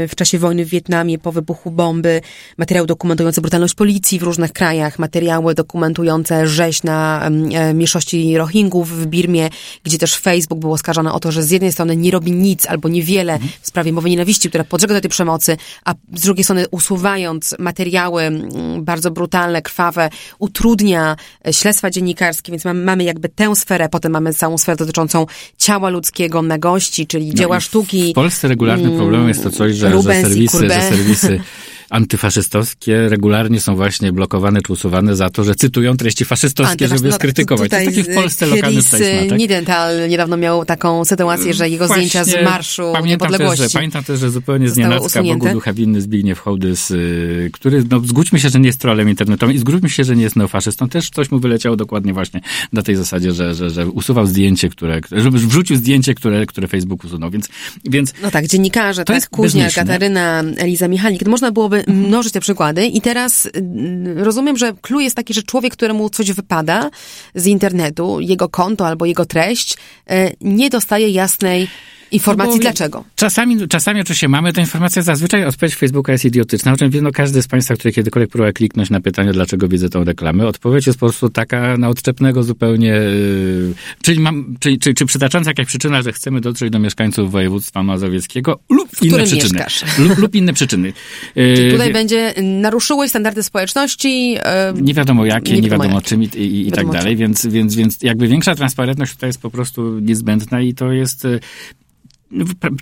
[0.08, 2.20] w czasie wojny w Wietnamie po wybuchu bomby,
[2.58, 7.30] materiały dokumentujące brutalność policji w różnych krajach, materiały dokumentujące rzeź na
[7.74, 9.50] mniejszości Rohingów w Birmie,
[9.82, 12.88] gdzie też Facebook był oskarżony o to, że z jednej strony nie robi nic albo
[12.88, 17.54] niewiele w sprawie mowy nienawiści, która podżega do tej przemocy, a z drugiej strony usuwając
[17.58, 23.88] materiały mm, bardzo brutalne, krwawe, utrudnia e, śledztwa dziennikarskie, więc mamy, mamy jakby tę sferę,
[23.88, 25.26] potem mamy całą sferę dotyczącą
[25.58, 28.10] ciała ludzkiego, nagości, czyli no dzieła sztuki.
[28.10, 31.40] W Polsce regularnym mm, problemem jest to coś, że, że serwisy, że serwisy
[31.90, 37.14] antyfaszystowskie regularnie są właśnie blokowane czy usuwane za to, że cytują treści faszystowskie, żeby no,
[37.14, 37.70] skrytykować.
[37.70, 39.38] To taki w Polsce lokalny placement.
[39.38, 43.78] Nidental niedawno miał taką sytuację, że jego właśnie, zdjęcia z Marszu pamiętam Niepodległości też, że,
[43.78, 48.40] Pamiętam też, że zupełnie z nienacka Bogu ducha winny Zbigniew Hołdys, y, który, no zgódźmy
[48.40, 50.88] się, że nie jest trolem internetowym i zgódźmy się, że nie jest neofaszystą.
[50.88, 52.40] Też coś mu wyleciało dokładnie właśnie
[52.72, 57.04] na tej zasadzie, że, że, że usuwał zdjęcie, które, żeby wrzucił zdjęcie, które, które Facebook
[57.04, 57.30] usunął.
[57.30, 57.48] Więc,
[57.84, 62.86] więc no tak, dziennikarze, tak, Kuźnia, Kataryna, Eliza Michalik, można byłoby mogłaby mnożyć te przykłady.
[62.86, 66.90] I teraz mm, rozumiem, że clue jest taki, że człowiek, któremu coś wypada
[67.34, 69.76] z internetu, jego konto albo jego treść,
[70.10, 71.68] e, nie dostaje jasnej
[72.10, 73.04] Informacji no dlaczego?
[73.16, 76.72] Czasami, czasami oczywiście mamy tę informację, zazwyczaj odpowiedź Facebooka jest idiotyczna.
[76.72, 80.46] Oczywiście no, każdy z Państwa, który kiedykolwiek próbował kliknąć na pytanie, dlaczego widzę tą reklamę,
[80.46, 85.50] odpowiedź jest po prostu taka na odczepnego zupełnie, yy, czyli, mam, czyli, czyli, czy przytaczająca
[85.50, 89.64] jakaś przyczyna, że chcemy dotrzeć do mieszkańców województwa mazowieckiego lub w inne przyczyny.
[89.98, 90.92] Lub, lub, inne przyczyny.
[91.36, 94.32] Yy, tutaj będzie naruszyłeś standardy społeczności.
[94.32, 94.40] Yy,
[94.82, 97.74] nie wiadomo jakie, nie wiadomo, nie wiadomo czym i, i, i tak dalej, więc, więc,
[97.74, 101.40] więc jakby większa transparentność tutaj jest po prostu niezbędna i to jest y,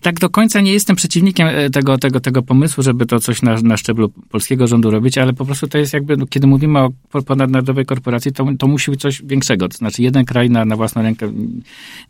[0.02, 3.54] tak do końca nie jestem przeciwnikiem e, tego, tego, tego pomysłu, żeby to coś na,
[3.62, 6.90] na szczeblu polskiego rządu robić, ale po prostu to jest jakby, no, kiedy mówimy o
[7.26, 9.68] ponadnarodowej korporacji, to, to musi być coś większego.
[9.68, 11.32] To znaczy jeden kraj na, na własną rękę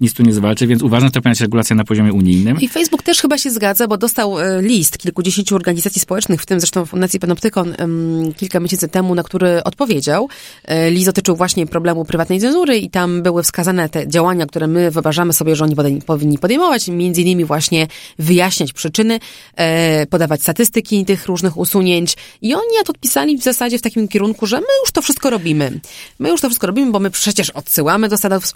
[0.01, 2.61] nic tu nie zwalczy, więc uważam, że to powinna być regulacja na poziomie unijnym.
[2.61, 6.61] I Facebook też chyba się zgadza, bo dostał e, list kilkudziesięciu organizacji społecznych, w tym
[6.61, 7.75] zresztą Fundacji Panoptykon
[8.37, 10.29] kilka miesięcy temu, na który odpowiedział.
[10.65, 14.91] E, list dotyczył właśnie problemu prywatnej cenzury i tam były wskazane te działania, które my
[14.91, 15.75] wyobrażamy sobie, że oni
[16.07, 17.87] powinni podejmować, między innymi właśnie
[18.19, 19.21] wyjaśniać przyczyny,
[19.57, 22.17] e, podawać statystyki tych różnych usunięć.
[22.43, 25.81] I oni odpisali w zasadzie w takim kierunku, że my już to wszystko robimy.
[26.19, 28.51] My już to wszystko robimy, bo my przecież odsyłamy do standardów,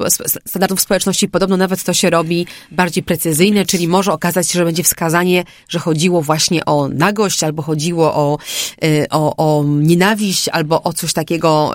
[0.46, 1.28] standardów społeczności.
[1.28, 5.78] Podobno nawet to się robi bardziej precyzyjne, czyli może okazać się, że będzie wskazanie, że
[5.78, 8.38] chodziło właśnie o nagość, albo chodziło o,
[8.82, 11.72] e, o, o nienawiść, albo o coś takiego,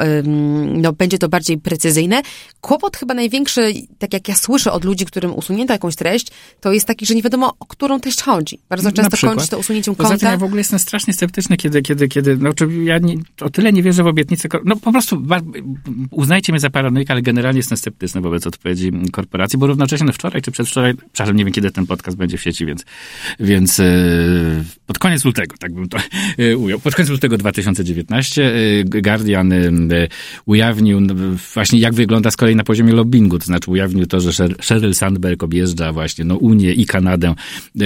[0.73, 2.21] no będzie to bardziej precyzyjne.
[2.61, 6.27] Kłopot chyba największy, tak jak ja słyszę od ludzi, którym usunięto jakąś treść,
[6.61, 8.59] to jest taki, że nie wiadomo, o którą treść chodzi.
[8.69, 10.13] Bardzo często kończy to usunięciem konta.
[10.13, 12.51] Poza tym ja w ogóle jestem strasznie sceptyczny, kiedy, kiedy, kiedy no,
[12.83, 15.23] ja nie, o tyle nie wierzę w obietnice, no po prostu
[16.11, 20.41] uznajcie mnie za paranoika, ale generalnie jestem sceptyczny wobec odpowiedzi korporacji, bo równocześnie no wczoraj
[20.41, 22.85] czy przedwczoraj, przepraszam, nie wiem kiedy ten podcast będzie w sieci, więc,
[23.39, 23.83] więc e,
[24.87, 25.97] pod koniec lutego, tak bym to
[26.37, 29.53] e, ujął, pod koniec lutego 2019 e, Guardian
[30.45, 30.99] ujawnił
[31.53, 35.43] właśnie jak wygląda z kolei na poziomie lobbingu, to znaczy ujawnił to, że Sheryl Sandberg
[35.43, 37.83] objeżdża właśnie no Unię i Kanadę, e,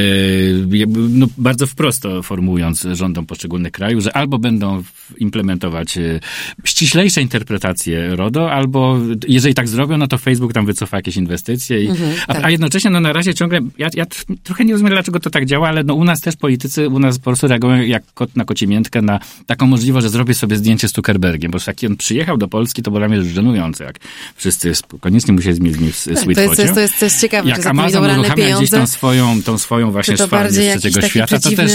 [1.09, 4.83] no, bardzo wprost formułując rządom poszczególnych krajów, że albo będą
[5.17, 6.19] implementować e,
[6.63, 11.83] ściślejsze interpretacje RODO, albo jeżeli tak zrobią, no to Facebook tam wycofa jakieś inwestycje.
[11.83, 12.45] I, mhm, a, tak.
[12.45, 14.05] a, jednocześnie no na razie ciągle, ja, ja
[14.43, 17.17] trochę nie rozumiem, dlaczego to tak działa, ale no u nas też politycy, u nas
[17.17, 20.93] po prostu reagują jak kot na kocimiętkę na taką możliwość, że zrobię sobie zdjęcie z
[20.93, 23.99] Zuckerbergiem, bo jak on przyjechał do Polski, to było dla mnie żenujące, jak
[24.35, 26.03] wszyscy koniecznie musieli zmienić w
[26.35, 29.57] tak, to jest, to, jest, jest ciekawe, jak że Amazon uruchamia gdzieś tą swoją, tą
[29.57, 31.71] swoją właśnie sferę z trzeciego świata, to też...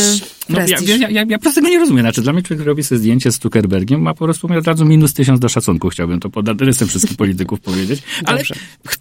[0.48, 2.04] No, ja, ja, ja, ja po prostu tego nie rozumiem.
[2.04, 5.14] Znaczy, dla mnie człowiek robi sobie zdjęcie z Zuckerbergiem, ma po prostu od razu minus
[5.14, 5.88] tysiąc do szacunku.
[5.88, 8.02] Chciałbym to pod adresem wszystkich polityków powiedzieć.
[8.24, 8.42] Ale,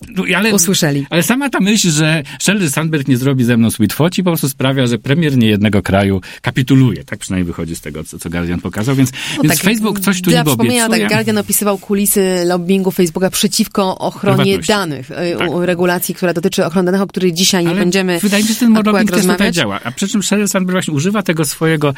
[0.09, 1.05] no, ale, Usłyszeli.
[1.09, 4.49] Ale sama ta myśl, że Sheryl Sandberg nie zrobi ze mną sweet foci, po prostu
[4.49, 7.03] sprawia, że premier niejednego kraju kapituluje.
[7.03, 8.95] Tak przynajmniej wychodzi z tego, co, co Guardian pokazał.
[8.95, 10.89] Więc, no więc tak, Facebook coś tu niby obiecuje.
[10.89, 15.49] tak, Guardian opisywał kulisy lobbingu Facebooka przeciwko ochronie danych, y, tak.
[15.61, 18.59] regulacji, która dotyczy ochrony danych, o której dzisiaj ale nie będziemy Wydaje mi się, że
[18.59, 19.79] ten mobbing też tutaj działa.
[19.83, 21.93] A przy czym Sheryl Sandberg właśnie używa tego swojego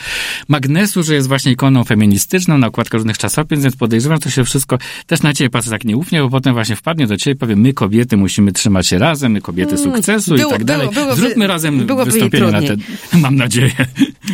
[0.48, 4.78] magnesu, że jest właśnie ikoną feministyczną na okładkę różnych czasopism, więc podejrzewam, to się wszystko
[5.08, 7.74] też na ciebie patrzy tak nieufnie, bo potem właśnie wpadnie do ciebie i powie, my
[7.74, 10.90] kobiety musimy trzymać się razem, my kobiety mm, sukcesu było, i tak dalej.
[10.94, 12.76] Było, Zróbmy razem wystąpienie na te,
[13.14, 13.72] mam nadzieję.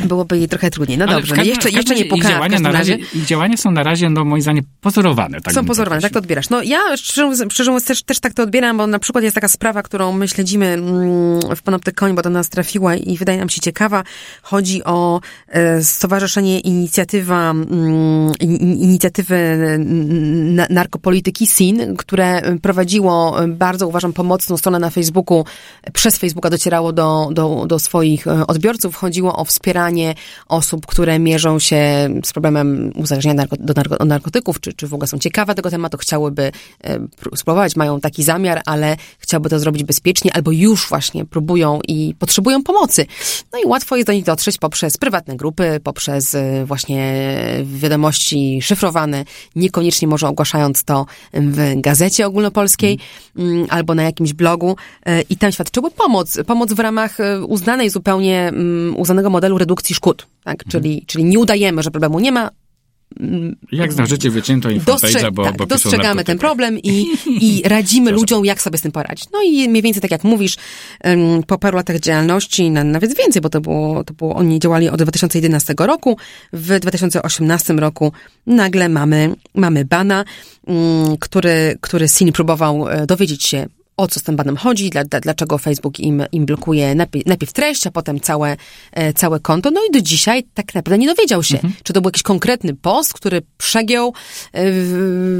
[0.05, 0.97] Byłoby jej trochę trudniej.
[0.97, 2.29] No dobrze, no jeszcze, jeszcze nie pokażę.
[2.29, 5.41] Działania, na razie, ich działania są na razie, no moim zdaniem, pozorowane.
[5.41, 6.49] Tak są pozorowane, tak to odbierasz.
[6.49, 9.47] No ja szczerze, szczerze mówiąc też, też tak to odbieram, bo na przykład jest taka
[9.47, 13.61] sprawa, którą my śledzimy mm, w Panoptykonie, bo do nas trafiła i wydaje nam się
[13.61, 14.03] ciekawa.
[14.41, 14.88] Chodzi o
[15.47, 19.37] e, Stowarzyszenie Inicjatywa, mm, Inicjatywy
[20.69, 25.45] Narkopolityki SIN, które prowadziło bardzo, uważam, pomocną stronę na Facebooku.
[25.93, 28.95] Przez Facebooka docierało do, do, do swoich odbiorców.
[28.95, 30.15] Chodziło o wspieranie
[30.47, 35.19] osób, które mierzą się z problemem uzależnienia do narko, narkotyków, czy, czy w ogóle są
[35.19, 36.51] ciekawe tego tematu, chciałyby
[37.35, 42.63] spróbować, mają taki zamiar, ale chciałby to zrobić bezpiecznie, albo już właśnie próbują i potrzebują
[42.63, 43.05] pomocy.
[43.53, 47.13] No i łatwo jest do nich dotrzeć poprzez prywatne grupy, poprzez y, właśnie
[47.63, 52.99] wiadomości szyfrowane, niekoniecznie może ogłaszając to w gazecie ogólnopolskiej
[53.37, 53.67] mm.
[53.69, 54.75] albo na jakimś blogu
[55.09, 56.37] y, i tam świadczyły pomoc.
[56.47, 60.27] Pomoc w ramach y, uznanej zupełnie, mm, uznanego modelu redukcji szkód.
[60.43, 60.65] Tak?
[60.65, 60.71] Mhm.
[60.71, 62.49] Czyli, czyli nie udajemy, że problemu nie ma,
[63.71, 67.05] jak znajdziecie wycięto infopage'a, bo, tak, bo dostrzegamy ten problem i,
[67.47, 69.25] i radzimy ludziom, jak sobie z tym poradzić.
[69.33, 70.57] No i mniej więcej tak jak mówisz,
[71.47, 75.73] po paru latach działalności, nawet więcej, bo to było, to było, oni działali od 2011
[75.79, 76.17] roku,
[76.53, 78.11] w 2018 roku
[78.47, 80.25] nagle mamy, mamy bana,
[81.19, 83.67] który, który SIN próbował e, dowiedzieć się,
[83.99, 87.53] o co z tym banem chodzi, dla, dla, dlaczego Facebook im, im blokuje najpierw, najpierw
[87.53, 88.57] treść, a potem całe,
[88.91, 89.71] e, całe konto.
[89.71, 91.73] No i do dzisiaj tak naprawdę nie dowiedział się, mhm.
[91.83, 94.13] czy to był jakiś konkretny post, który przegiął,
[94.53, 94.63] e,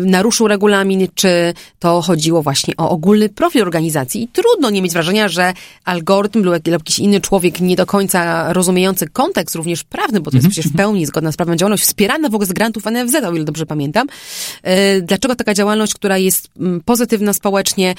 [0.06, 4.24] naruszył regulamin, czy to chodziło właśnie o ogólny profil organizacji.
[4.24, 5.54] I trudno nie mieć wrażenia, że
[5.86, 10.45] algorytm lub jakiś inny człowiek nie do końca rozumiejący kontekst, również prawny, bo to jest
[10.45, 10.52] mhm.
[10.52, 13.45] przecież w pełni zgodna z prawem działalność, wspierana w ogóle z grantów NFZ, o ile
[13.45, 14.08] dobrze pamiętam.
[14.63, 17.95] E, dlaczego taka działalność, która jest mm, pozytywna społecznie,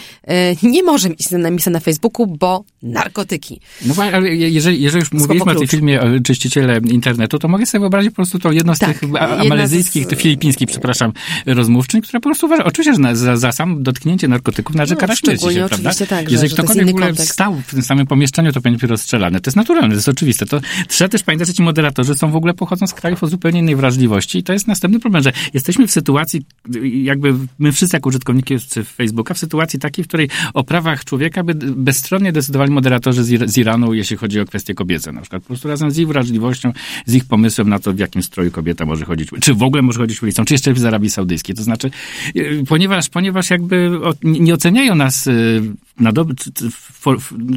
[0.62, 3.60] nie może mieć miejsca na Facebooku, bo narkotyki.
[3.86, 8.10] No ale jeżeli, jeżeli już mówiliśmy o tej filmie Czyściciele Internetu, to mogę sobie wyobrazić
[8.10, 9.10] po prostu to jedno z tak, tych
[9.48, 10.14] malezyjskich, z...
[10.14, 11.12] filipińskich, przepraszam,
[11.46, 15.16] rozmówczyń, która po prostu uważa, oczywiście, że za, za sam dotknięcie narkotyków należy no, kara
[15.16, 15.90] śmierci się, prawda?
[16.08, 19.40] Tak, jeżeli że, ktokolwiek w ogóle stał w tym samym pomieszczeniu, to będzie rozstrzelany.
[19.40, 20.46] To jest naturalne, to jest oczywiste.
[20.46, 23.60] To trzeba też pamiętać, że ci moderatorzy są w ogóle pochodzą z krajów o zupełnie
[23.60, 26.42] innej wrażliwości i to jest następny problem, że jesteśmy w sytuacji,
[26.82, 31.54] jakby my wszyscy jako użytkownicy Facebooka, w sytuacji takiej, w której o prawach człowieka by
[31.54, 35.42] bezstronnie decydowali moderatorzy z, Iranu, jeśli chodzi o kwestie kobiece na przykład.
[35.42, 36.72] Po prostu razem z ich wrażliwością,
[37.06, 39.98] z ich pomysłem na to, w jakim stroju kobieta może chodzić, czy w ogóle może
[39.98, 41.54] chodzić ulicą, czy jeszcze w Arabii Saudyjskiej.
[41.56, 41.90] To znaczy,
[42.36, 43.90] y, ponieważ, ponieważ jakby
[44.22, 45.62] nie oceniają nas y,
[46.00, 46.34] na dobre,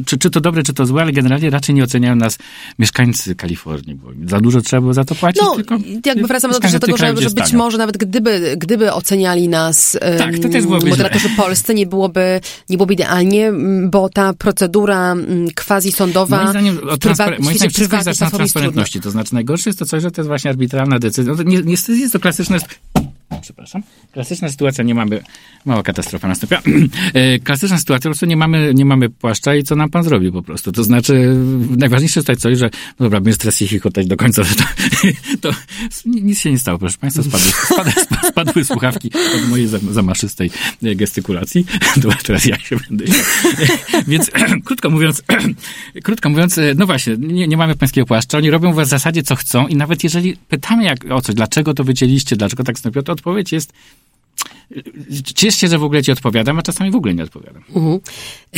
[0.06, 2.38] czy, czy, to dobre, czy to złe, ale generalnie raczej nie oceniają nas
[2.78, 5.42] mieszkańcy Kalifornii, bo za dużo trzeba było za to płacić.
[5.42, 9.98] No, tylko jakby wracamy do tego, że, że być może nawet gdyby, gdyby oceniali nas
[10.18, 11.36] tak, to też moderatorzy źle.
[11.36, 13.52] polscy, nie byłoby, nie byłoby idealnie,
[13.90, 15.14] bo ta procedura
[15.54, 19.00] quasi-sądowa moim zdaniem, o transpar- moim zdaniem wszystko jest transparentności.
[19.00, 21.34] To znaczy najgorsze jest to coś, że to jest właśnie arbitralna decyzja.
[21.36, 22.58] No, niestety jest to klasyczne
[23.44, 23.82] przepraszam.
[24.12, 25.22] Klasyczna sytuacja, nie mamy,
[25.64, 26.62] mała katastrofa nastąpiła.
[27.14, 30.32] E, klasyczna sytuacja, po prostu nie mamy, nie mamy płaszcza i co nam pan zrobi
[30.32, 30.72] po prostu.
[30.72, 31.36] To znaczy,
[31.76, 34.42] najważniejsze jest tutaj coś, że, no dobra, mnie stres ich chotać do końca,
[35.40, 35.56] to, to
[36.06, 37.92] nic się nie stało, proszę państwa, spadły, spadły,
[38.30, 40.50] spadły słuchawki od mojej zamaszystej
[40.82, 41.66] gestykulacji.
[42.02, 43.04] To teraz ja się będę
[44.08, 44.30] Więc
[44.66, 45.22] krótko mówiąc,
[46.04, 49.66] krótko mówiąc, no właśnie, nie, nie mamy pańskiego płaszcza, oni robią w zasadzie co chcą
[49.66, 53.52] i nawet jeżeli pytamy jak, o coś, dlaczego to wycięliście, dlaczego tak nastąpiło, to odpowiedź
[53.52, 53.72] jest
[55.34, 57.62] Ciesz się, że w ogóle ci odpowiadam, a czasami w ogóle nie odpowiadam.
[57.76, 58.00] Mhm.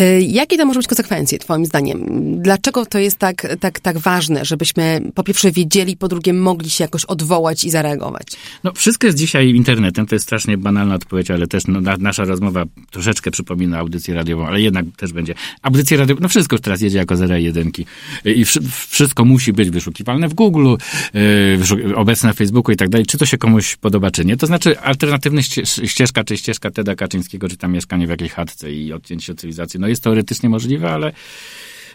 [0.01, 2.07] Y, jakie to może być konsekwencje, twoim zdaniem?
[2.42, 6.85] Dlaczego to jest tak, tak, tak ważne, żebyśmy po pierwsze wiedzieli, po drugie mogli się
[6.85, 8.27] jakoś odwołać i zareagować?
[8.64, 12.64] No, wszystko jest dzisiaj internetem, to jest strasznie banalna odpowiedź, ale też no, nasza rozmowa
[12.90, 15.35] troszeczkę przypomina audycję radiową, ale jednak też będzie.
[15.62, 17.87] Audycję radiową, no wszystko już teraz jedzie jako zera jedynki.
[18.25, 18.45] I
[18.88, 20.75] wszystko musi być wyszukiwalne w Google,
[21.14, 23.07] yy, obecne na Facebooku i tak dalej.
[23.07, 24.37] Czy to się komuś podoba, czy nie.
[24.37, 25.42] To znaczy alternatywne
[25.96, 29.80] ścieżka, czy ścieżka Teda Kaczyńskiego, czy tam mieszkanie w jakiejś chatce i odcięcie od cywilizacji.
[29.80, 31.12] No jest teoretycznie możliwe, ale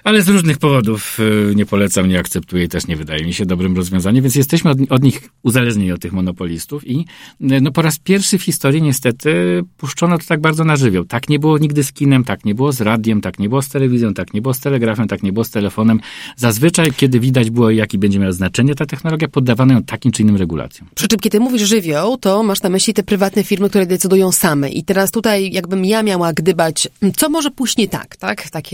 [0.03, 3.45] ale z różnych powodów y, nie polecam, nie akceptuję i też nie wydaje mi się
[3.45, 7.81] dobrym rozwiązaniem, więc jesteśmy od, od, nich uzależnieni od tych monopolistów i y, no po
[7.81, 11.05] raz pierwszy w historii niestety puszczono to tak bardzo na żywioł.
[11.05, 13.69] Tak nie było nigdy z kinem, tak nie było z radiem, tak nie było z
[13.69, 15.99] telewizją, tak nie było z telegrafem, tak nie było z telefonem.
[16.35, 20.35] Zazwyczaj, kiedy widać było, jaki będzie miała znaczenie ta technologia, poddawano ją takim czy innym
[20.35, 20.87] regulacjom.
[20.95, 24.69] Przy czym, kiedy mówisz żywioł, to masz na myśli te prywatne firmy, które decydują same.
[24.69, 28.49] I teraz tutaj, jakbym ja miała gdybać, co może pójść nie tak, tak?
[28.49, 28.71] Takie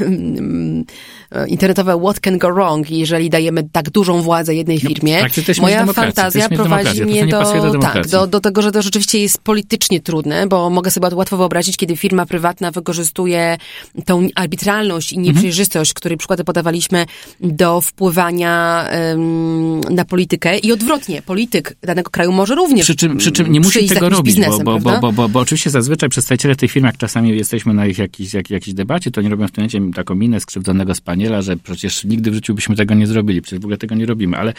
[0.00, 0.04] E,
[1.48, 5.22] internetowe what can go wrong, jeżeli dajemy tak dużą władzę jednej no, firmie.
[5.22, 9.18] No, tak, moja fantazja prowadzi mnie do, do tak, do, do tego, że to rzeczywiście
[9.18, 13.56] jest politycznie trudne, bo mogę sobie łatwo wyobrazić, kiedy firma prywatna wykorzystuje
[14.04, 15.94] tą arbitralność i nieprzejrzystość, mhm.
[15.94, 17.06] której przykłady podawaliśmy
[17.40, 23.32] do wpływania um, na politykę i odwrotnie, polityk danego kraju może również Przy czym, przy
[23.32, 26.70] czym nie musi tego robić, biznesem, bo, bo, bo, bo, bo, oczywiście zazwyczaj przedstawiciele tych
[26.70, 29.64] firm, jak czasami jesteśmy na ich jakiejś, jak, jakiejś debacie, to nie robią w tym
[29.64, 33.60] momencie taką minę skrzywdzonego spaniela, że przecież nigdy w życiu byśmy tego nie zrobili, przecież
[33.60, 34.36] w ogóle tego nie robimy.
[34.36, 34.52] Ale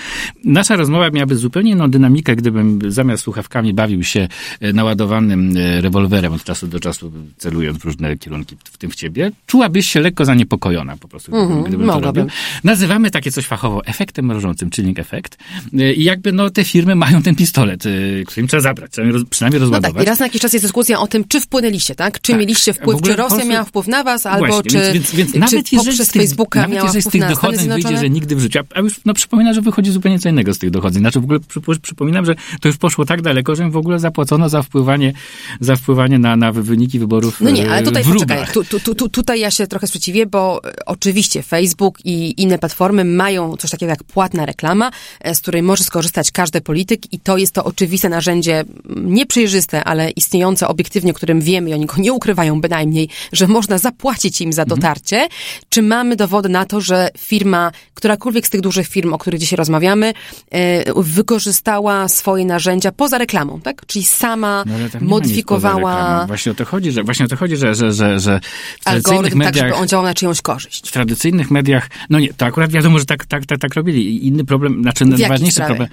[0.43, 4.27] nasza rozmowa miałaby zupełnie inną dynamikę, gdybym zamiast słuchawkami bawił się
[4.59, 8.95] e, naładowanym e, rewolwerem od czasu do czasu, celując w różne kierunki, w tym w
[8.95, 9.31] ciebie.
[9.45, 12.25] Czułabyś się lekko zaniepokojona po prostu, gdybym, mm -hmm, gdybym to robił.
[12.63, 15.37] Nazywamy takie coś fachowo efektem mrożącym, chilling effect.
[15.73, 17.83] E, I jakby no te firmy mają ten pistolet,
[18.25, 18.91] którym trzeba zabrać,
[19.29, 19.93] przynajmniej rozładować.
[19.93, 22.21] No tak, i raz na jakiś czas jest dyskusja o tym, czy wpłynęliście, tak?
[22.21, 22.41] Czy tak.
[22.41, 25.49] mieliście wpływ, czy Rosja miała wpływ na was, albo Właśnie, czy, więc, więc, więc czy
[25.49, 28.79] nawet tych, Facebooka nawet miała jeżeli z tych dochodzeń wyjdzie, że nigdy w życiu, a
[28.79, 31.01] już no, przypomina, że wychodzi zupełnie co innego z tych dochodzeń.
[31.01, 31.39] Znaczy w ogóle
[31.81, 35.13] przypominam, że to już poszło tak daleko, że im w ogóle zapłacono za wpływanie,
[35.59, 39.39] za wpływanie na, na wyniki wyborów No nie, ale tutaj poczekaj, tu, tu, tu, tutaj
[39.39, 44.45] ja się trochę sprzeciwię, bo oczywiście Facebook i inne platformy mają coś takiego jak płatna
[44.45, 48.63] reklama, e, z której może skorzystać każdy polityk i to jest to oczywiste narzędzie,
[48.95, 53.77] nieprzejrzyste, ale istniejące obiektywnie, o którym wiemy i oni go nie ukrywają bynajmniej, że można
[53.77, 54.79] zapłacić im za mhm.
[54.79, 55.17] dotarcie.
[55.17, 55.31] Mhm.
[55.75, 59.57] Czy mamy dowody na to, że firma, którakolwiek z tych dużych firm, o których dzisiaj
[59.57, 60.13] rozmawiamy,
[60.51, 63.85] e, wykorzystała swoje narzędzia poza reklamą, tak?
[63.85, 66.25] Czyli sama no, modyfikowała...
[66.27, 68.39] Właśnie o to chodzi, że, właśnie o to chodzi, że, że, że, że
[68.79, 69.53] w tradycyjnych mediach...
[69.53, 70.89] tak, żeby on działał na czyjąś korzyść.
[70.89, 74.27] W tradycyjnych mediach, no nie, to akurat wiadomo, że tak, tak, tak, tak robili.
[74.27, 75.87] Inny problem, znaczy najważniejszy problem...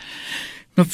[0.77, 0.85] No,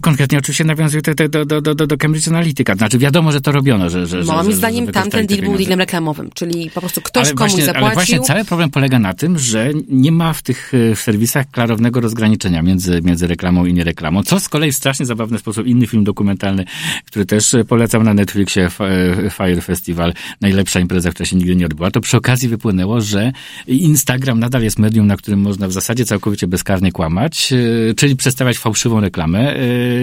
[0.00, 2.74] konkretnie oczywiście nawiązuje to, to, do, do, do, do Cambridge Analytica.
[2.74, 4.06] Znaczy wiadomo, że to robiono, że...
[4.06, 7.34] że Moim że, zdaniem że tamten deal był dealem reklamowym, czyli po prostu ktoś ale
[7.34, 7.86] komuś właśnie, zapłacił...
[7.86, 11.50] Ale właśnie cały problem polega na tym, że nie ma w tych e, w serwisach
[11.50, 15.86] klarownego rozgraniczenia między, między reklamą i niereklamą, co z kolei w strasznie zabawny sposób inny
[15.86, 16.64] film dokumentalny,
[17.04, 21.90] który też polecam na Netflixie, e, Fire Festival, najlepsza impreza, która się nigdy nie odbyła,
[21.90, 23.32] to przy okazji wypłynęło, że
[23.66, 28.58] Instagram nadal jest medium, na którym można w zasadzie całkowicie bezkarnie kłamać, e, czyli przedstawiać
[28.58, 29.17] fałszywą reklamę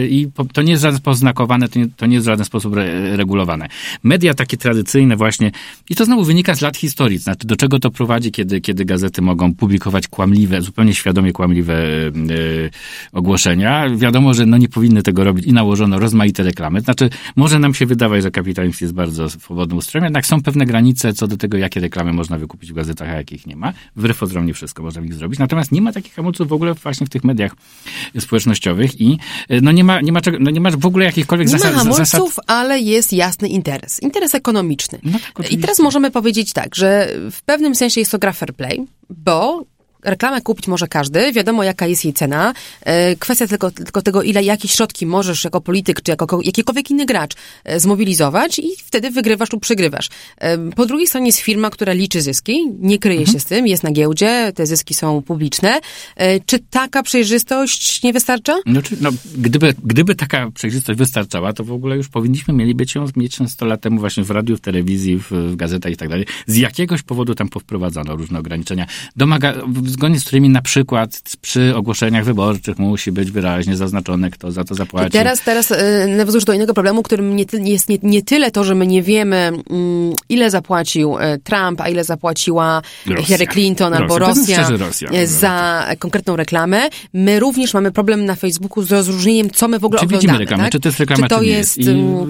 [0.09, 2.77] i to nie jest żaden sposób znakowane, to nie, to nie jest w żaden sposób
[2.77, 3.67] re, regulowane.
[4.03, 5.51] Media takie tradycyjne właśnie,
[5.89, 9.21] i to znowu wynika z lat historii, znaczy do czego to prowadzi, kiedy, kiedy gazety
[9.21, 12.11] mogą publikować kłamliwe, zupełnie świadomie kłamliwe e,
[13.11, 13.89] ogłoszenia.
[13.95, 16.81] Wiadomo, że no nie powinny tego robić i nałożono rozmaite reklamy.
[16.81, 21.13] Znaczy, może nam się wydawać, że kapitalizm jest bardzo swobodnym ustrojem, jednak są pewne granice
[21.13, 23.73] co do tego, jakie reklamy można wykupić w gazetach, a jakich nie ma.
[23.95, 25.39] Wbrew pozorom wszystko można w nich zrobić.
[25.39, 27.55] Natomiast nie ma takich hamulców w ogóle właśnie w tych mediach
[28.19, 29.04] społecznościowych i
[29.51, 31.67] Y, no nie ma, nie ma, czego, no nie ma w ogóle jakichkolwiek zasad.
[31.67, 32.45] Nie ma hamulców, zasad...
[32.47, 33.99] ale jest jasny interes.
[33.99, 34.99] Interes ekonomiczny.
[35.03, 38.53] No tak, I teraz możemy powiedzieć tak, że w pewnym sensie jest to gra fair
[38.53, 39.65] play, bo
[40.05, 42.53] reklamę kupić może każdy, wiadomo jaka jest jej cena.
[42.81, 47.05] E, kwestia tylko, tylko tego, ile jakie środki możesz jako polityk, czy jako jakikolwiek inny
[47.05, 50.09] gracz e, zmobilizować i wtedy wygrywasz lub przegrywasz.
[50.37, 53.33] E, po drugiej stronie jest firma, która liczy zyski, nie kryje mhm.
[53.33, 55.79] się z tym, jest na giełdzie, te zyski są publiczne.
[56.45, 58.53] Czy taka przejrzystość nie wystarcza?
[58.65, 63.05] No, no, gdyby, gdyby taka przejrzystość wystarczała, to w ogóle już powinniśmy mieli być ją
[63.15, 66.25] mieć 100 lat temu właśnie w radiu, w telewizji, w, w gazetach i tak dalej.
[66.47, 68.85] Z jakiegoś powodu tam powprowadzono różne ograniczenia.
[69.15, 69.53] Domaga,
[69.95, 74.75] zgodnie z którymi na przykład przy ogłoszeniach wyborczych musi być wyraźnie zaznaczone, kto za to
[74.75, 75.07] zapłaci.
[75.07, 75.77] I teraz, teraz yy,
[76.17, 79.35] nawiązusz do innego problemu, którym nie, jest nie, nie tyle to, że my nie wiemy,
[79.37, 83.25] mm, ile zapłacił e, Trump, a ile zapłaciła Rosja.
[83.25, 84.03] Hillary Clinton Rosja.
[84.03, 86.89] albo Rosja, Rosja e, za konkretną reklamę.
[87.13, 90.39] My również mamy problem na Facebooku z rozróżnieniem, co my w ogóle czy oglądamy.
[90.39, 90.71] Reklamę, tak?
[90.71, 91.85] Czy to jest reklama, czy to czy jest I,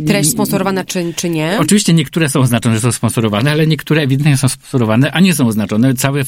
[0.07, 1.57] treść sponsorowana, czy, czy nie?
[1.59, 5.47] Oczywiście niektóre są oznaczone, że są sponsorowane, ale niektóre ewidentnie są sponsorowane, a nie są
[5.47, 5.93] oznaczone.
[5.93, 6.23] Cały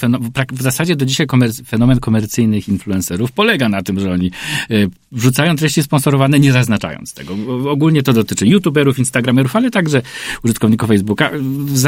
[0.51, 4.31] w zasadzie do dzisiaj komerc fenomen komercyjnych influencerów polega na tym, że oni
[4.69, 4.73] e,
[5.11, 7.35] wrzucają treści sponsorowane, nie zaznaczając tego.
[7.69, 10.01] Ogólnie to dotyczy youtuberów, instagramerów, ale także
[10.43, 11.31] użytkowników Facebooka.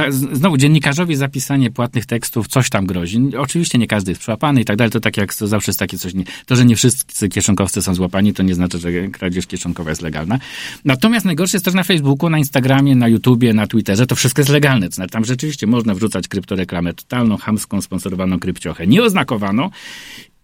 [0.10, 3.22] Znowu, dziennikarzowi zapisanie płatnych tekstów coś tam grozi.
[3.38, 4.92] Oczywiście nie każdy jest przyłapany i tak dalej.
[4.92, 6.14] To tak jak to zawsze jest takie coś.
[6.14, 10.02] Nie, to, że nie wszyscy kieszonkowcy są złapani, to nie znaczy, że kradzież kieszonkowa jest
[10.02, 10.40] legalna.
[10.86, 14.08] Natomiast najgorsze jest też na Facebooku, na Instagramie, na YouTubie, na Twitterze.
[14.08, 14.90] To wszystko jest legalne.
[14.90, 18.88] To znaczy, tam rzeczywiście można wrzucać kryptoreklamę totalną, hamską, sponsorowaną krypciochę,
[19.20, 19.70] nieoznakowaną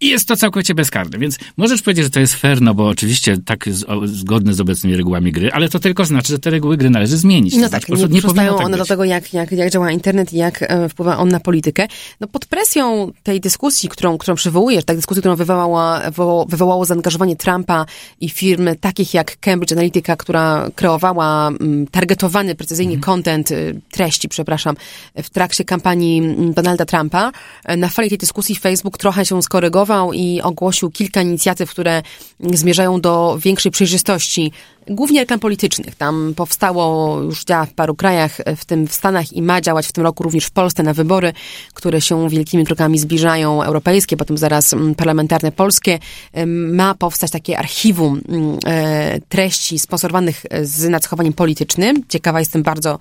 [0.00, 3.36] i jest to całkowicie bezkarne, więc możesz powiedzieć, że to jest fair, no bo oczywiście
[3.44, 6.90] tak jest zgodne z obecnymi regułami gry, ale to tylko znaczy, że te reguły gry
[6.90, 7.56] należy zmienić.
[7.56, 10.36] No tak, nie, nie przystają tak one do tego, jak, jak, jak działa internet i
[10.36, 11.86] jak e, wpływa on na politykę.
[12.20, 16.02] No pod presją tej dyskusji, którą, którą przywołujesz, tak dyskusji, którą wywołała,
[16.48, 17.86] wywołało zaangażowanie Trumpa
[18.20, 23.14] i firmy takich jak Cambridge Analytica, która kreowała m, targetowany, precyzyjnie mhm.
[23.14, 24.76] content, y, treści, przepraszam,
[25.22, 26.22] w trakcie kampanii
[26.54, 27.32] Donalda Trumpa.
[27.64, 32.02] E, na fali tej dyskusji Facebook trochę się skorygował i ogłosił kilka inicjatyw, które
[32.40, 34.52] zmierzają do większej przejrzystości,
[34.88, 35.94] głównie reklam politycznych.
[35.94, 39.92] Tam powstało, już działa w paru krajach, w tym w Stanach i ma działać w
[39.92, 41.32] tym roku również w Polsce na wybory,
[41.74, 45.98] które się wielkimi krokami zbliżają, europejskie, potem zaraz mm, parlamentarne polskie.
[46.46, 52.02] Ma powstać takie archiwum mm, e, treści sponsorowanych z nacechowaniem politycznym.
[52.08, 52.98] Ciekawa jestem bardzo,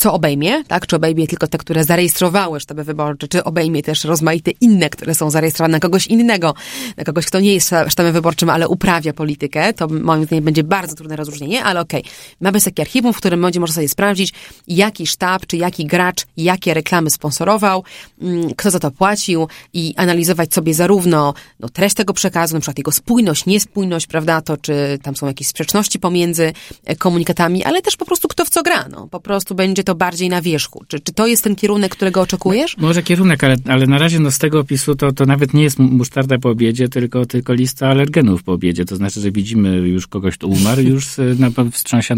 [0.00, 0.86] co obejmie, tak?
[0.86, 5.30] Czy obejmie tylko te, które zarejestrowały sztaby wyborcze, czy obejmie też rozmaite inne, które są
[5.30, 6.54] zarejestrowane na kogoś innego,
[6.96, 10.94] na kogoś, kto nie jest sztabem wyborczym, ale uprawia politykę, to moim zdaniem będzie bardzo
[10.94, 12.00] trudne rozróżnienie, ale okej.
[12.00, 12.12] Okay.
[12.40, 14.32] Mamy takie archiwum, w którym będzie można sobie sprawdzić,
[14.68, 17.84] jaki sztab, czy jaki gracz, jakie reklamy sponsorował,
[18.22, 22.78] mm, kto za to płacił i analizować sobie zarówno no, treść tego przekazu, na przykład
[22.78, 26.52] jego spójność, niespójność, prawda, to czy tam są jakieś sprzeczności pomiędzy
[26.84, 29.08] e, komunikatami, ale też po prostu kto w co gra, no.
[29.08, 30.84] Po prostu będzie to bardziej na wierzchu.
[30.88, 32.76] Czy, czy to jest ten kierunek, którego oczekujesz?
[32.76, 35.78] Może kierunek, ale, ale na razie no, z tego opisu to, to nawet nie jest
[35.78, 38.84] musztarda po obiedzie, tylko, tylko lista alergenów po obiedzie.
[38.84, 41.06] To znaczy, że widzimy już kogoś, kto umarł, już
[41.38, 42.14] na wstrząsie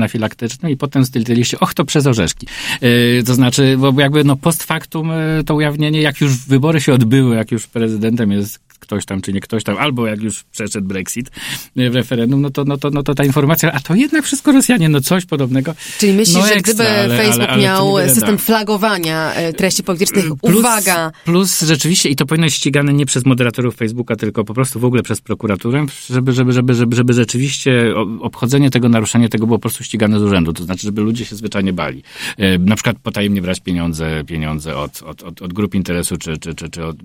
[0.68, 2.46] i potem z tej liście, och, to przez orzeszki.
[2.80, 6.94] Yy, to znaczy, bo jakby no post factum yy, to ujawnienie, jak już wybory się
[6.94, 10.86] odbyły, jak już prezydentem jest ktoś tam, czy nie ktoś tam, albo jak już przeszedł
[10.86, 11.30] Brexit
[11.76, 14.52] e, w referendum, no to, no to, no to ta informacja, a to jednak wszystko
[14.52, 15.74] Rosjanie, no coś podobnego.
[15.98, 20.24] Czyli myślisz, no że gdyby ale, Facebook ale, ale miał system flagowania e, treści politycznych,
[20.42, 21.12] plus, uwaga!
[21.24, 24.84] Plus rzeczywiście, i to powinno być ścigane nie przez moderatorów Facebooka, tylko po prostu w
[24.84, 29.62] ogóle przez prokuraturę, żeby, żeby, żeby, żeby, żeby rzeczywiście obchodzenie tego, naruszenie tego było po
[29.62, 30.52] prostu ścigane z urzędu.
[30.52, 32.02] To znaczy, żeby ludzie się zwyczajnie bali.
[32.38, 36.54] E, na przykład potajemnie brać pieniądze, pieniądze od, od, od, od grup interesu, czy, czy,
[36.54, 36.96] czy, czy od,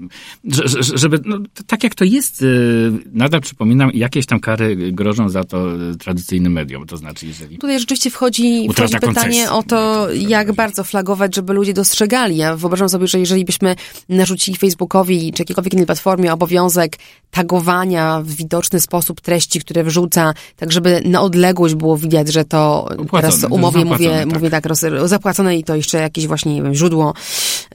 [0.95, 1.37] żeby, no,
[1.67, 5.65] tak jak to jest, y, nadal przypominam, jakieś tam kary grożą za to
[5.99, 6.87] tradycyjnym mediom.
[6.87, 7.57] To znaczy, jeżeli.
[7.57, 12.37] Tutaj rzeczywiście wchodzi, wchodzi pytanie o to, jak bardzo flagować, żeby ludzie dostrzegali.
[12.37, 13.75] Ja wyobrażam sobie, że jeżeli byśmy
[14.09, 16.97] narzucili Facebookowi czy jakiejkolwiek innej platformie obowiązek
[17.31, 22.89] tagowania w widoczny sposób treści, które wrzuca, tak żeby na odległość było widać, że to
[22.97, 24.33] Upłacone, teraz umowie mówię, tak.
[24.33, 27.13] mówię tak, roz, zapłacone i to jeszcze jakieś właśnie nie wiem, źródło,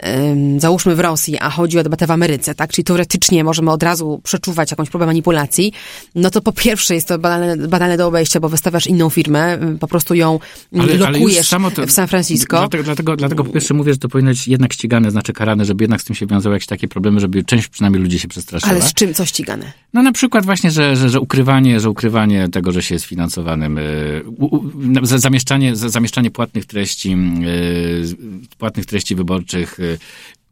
[0.02, 2.72] um, załóżmy w Rosji, a chodzi o debatę w Ameryce, tak?
[2.72, 5.72] Czyli teoretycznie możemy od razu przeczuwać jakąś próbę manipulacji,
[6.14, 9.88] no to po pierwsze jest to banalne, banalne do obejścia, bo wystawiasz inną firmę, po
[9.88, 10.38] prostu ją
[10.78, 12.58] ale, lokujesz ale to, w San Francisco.
[12.58, 15.84] Dlatego, dlatego, dlatego po pierwsze mówię, że to powinno być jednak ścigane, znaczy karane, żeby
[15.84, 18.72] jednak z tym się wiązały jakieś takie problemy, żeby część przynajmniej ludzi się przestraszyła.
[18.72, 19.72] Ale z czym, co ścigane?
[19.92, 23.78] No na przykład właśnie, że, że, że ukrywanie, że ukrywanie tego, że się jest finansowanym,
[23.78, 24.70] y, u, u,
[25.02, 29.98] zamieszczanie, zamieszczanie płatnych treści, y, płatnych treści wyborczych, y,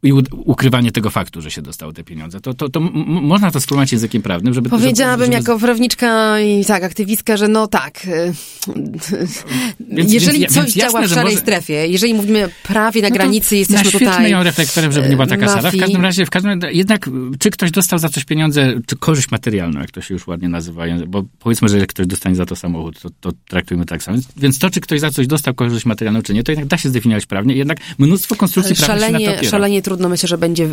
[0.03, 2.41] i ukrywanie tego faktu, że się dostało te pieniądze.
[2.41, 4.69] To, to, to można to sformułować językiem prawnym, żeby...
[4.69, 5.51] Powiedziałabym żeby, żeby...
[5.51, 8.05] jako prawniczka i tak, aktywistka, że no tak.
[8.05, 8.33] Y,
[9.95, 11.37] więc, jeżeli więc, coś więc jasne, działa w szarej może...
[11.37, 14.31] strefie, jeżeli mówimy prawie na no granicy, jesteśmy tutaj...
[14.31, 15.71] ją reflektorem, żeby nie była taka sala.
[15.71, 19.31] W każdym razie, w każdym razie, jednak czy ktoś dostał za coś pieniądze, czy korzyść
[19.31, 22.55] materialną, jak to się już ładnie nazywa, bo powiedzmy, że jak ktoś dostanie za to
[22.55, 24.17] samochód, to, to traktujmy tak samo.
[24.37, 26.89] Więc to, czy ktoś za coś dostał korzyść materialną, czy nie, to jednak da się
[26.89, 27.55] zdefiniować prawnie.
[27.55, 29.49] Jednak mnóstwo konstrukcji prawnych się.
[29.49, 30.67] Szalenie trudno myślę, że będzie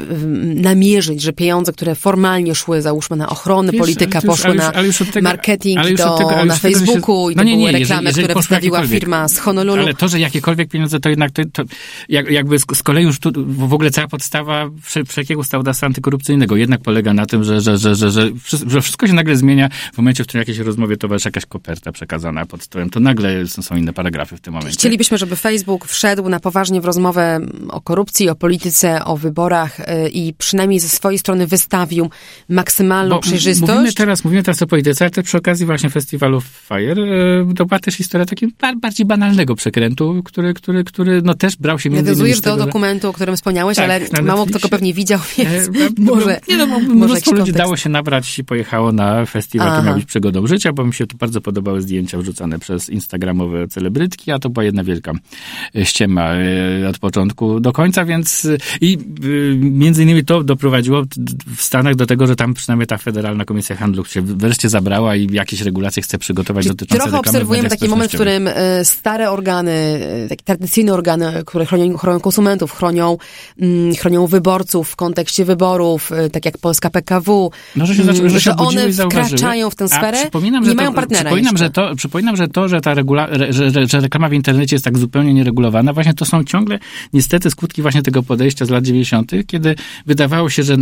[0.55, 4.73] namierzyć, że pieniądze, które formalnie szły, załóżmy na ochronę, Wiesz, polityka, poszły na
[5.12, 8.25] tego, marketing do, tego, na Facebooku się, i to no nie, były reklamy, jeżeli, jeżeli
[8.25, 9.83] które wystawiła firma z Honolulu.
[9.83, 11.62] Ale to, że jakiekolwiek pieniądze, to jednak to, to
[12.09, 14.71] jakby z, z, kolei już tu w ogóle cała podstawa
[15.07, 18.31] wszelkiego ustawodawstwa antykorupcyjnego jednak polega na tym, że, że, że, że, że,
[18.66, 22.47] że wszystko się nagle zmienia w momencie, w którym jakiejś rozmowie towarzyszy jakaś koperta przekazana
[22.47, 24.79] pod stołem, to nagle są inne paragrafy w tym momencie.
[24.79, 30.09] Chcielibyśmy, żeby Facebook wszedł na poważnie w rozmowę o korupcji, o polityce, o wyborach, y,
[30.09, 32.11] i przynajmniej ze swojej strony wystawił
[32.49, 33.73] maksymalną Bo przejrzystość.
[33.73, 37.03] Mówimy teraz, mówimy teraz o polityce, ale też przy okazji właśnie festiwalu Fire
[37.51, 41.79] y, to była też historia takiego bardziej banalnego przekrętu, który, który, który no też brał
[41.79, 45.21] się między Nawiązujesz do dokumentu, o którym wspomniałeś, tak, ale mało kto go pewnie widział,
[45.39, 49.69] więc e, może Nie no, może mnóstwo ludzi dało się nabrać i pojechało na festiwal,
[49.69, 49.77] Aha.
[49.77, 53.69] to miał być przygodą życia, bo mi się tu bardzo podobały zdjęcia wrzucane przez instagramowe
[53.69, 55.13] celebrytki, a to była jedna wielka
[55.85, 58.49] ściema e, od początku do końca, więc
[58.81, 58.97] i
[59.57, 61.03] między innymi to doprowadziło
[61.57, 65.32] w Stanach do tego, że tam przynajmniej ta Federalna Komisja Handlu się wreszcie zabrała i
[65.32, 69.72] jakieś regulacje chce przygotować Czyli dotyczące Trochę obserwujemy taki moment, w którym e, stare organy,
[70.24, 73.16] e, takie tradycyjne organy, które chronią, chronią konsumentów, chronią,
[73.61, 78.40] mm, chronią wyborców w kontekście wyborów, tak jak Polska PKW, no, że, się zaczęły, że,
[78.40, 82.49] że one wkraczają w tę sferę przypominam, nie mają partnera przypominam, że to, przypominam, że
[82.49, 86.14] to, że ta regula, że, że, że reklama w internecie jest tak zupełnie nieregulowana, właśnie
[86.14, 86.78] to są ciągle
[87.12, 89.74] niestety skutki właśnie tego podejścia z lat 90., kiedy
[90.07, 90.76] wydawało się, że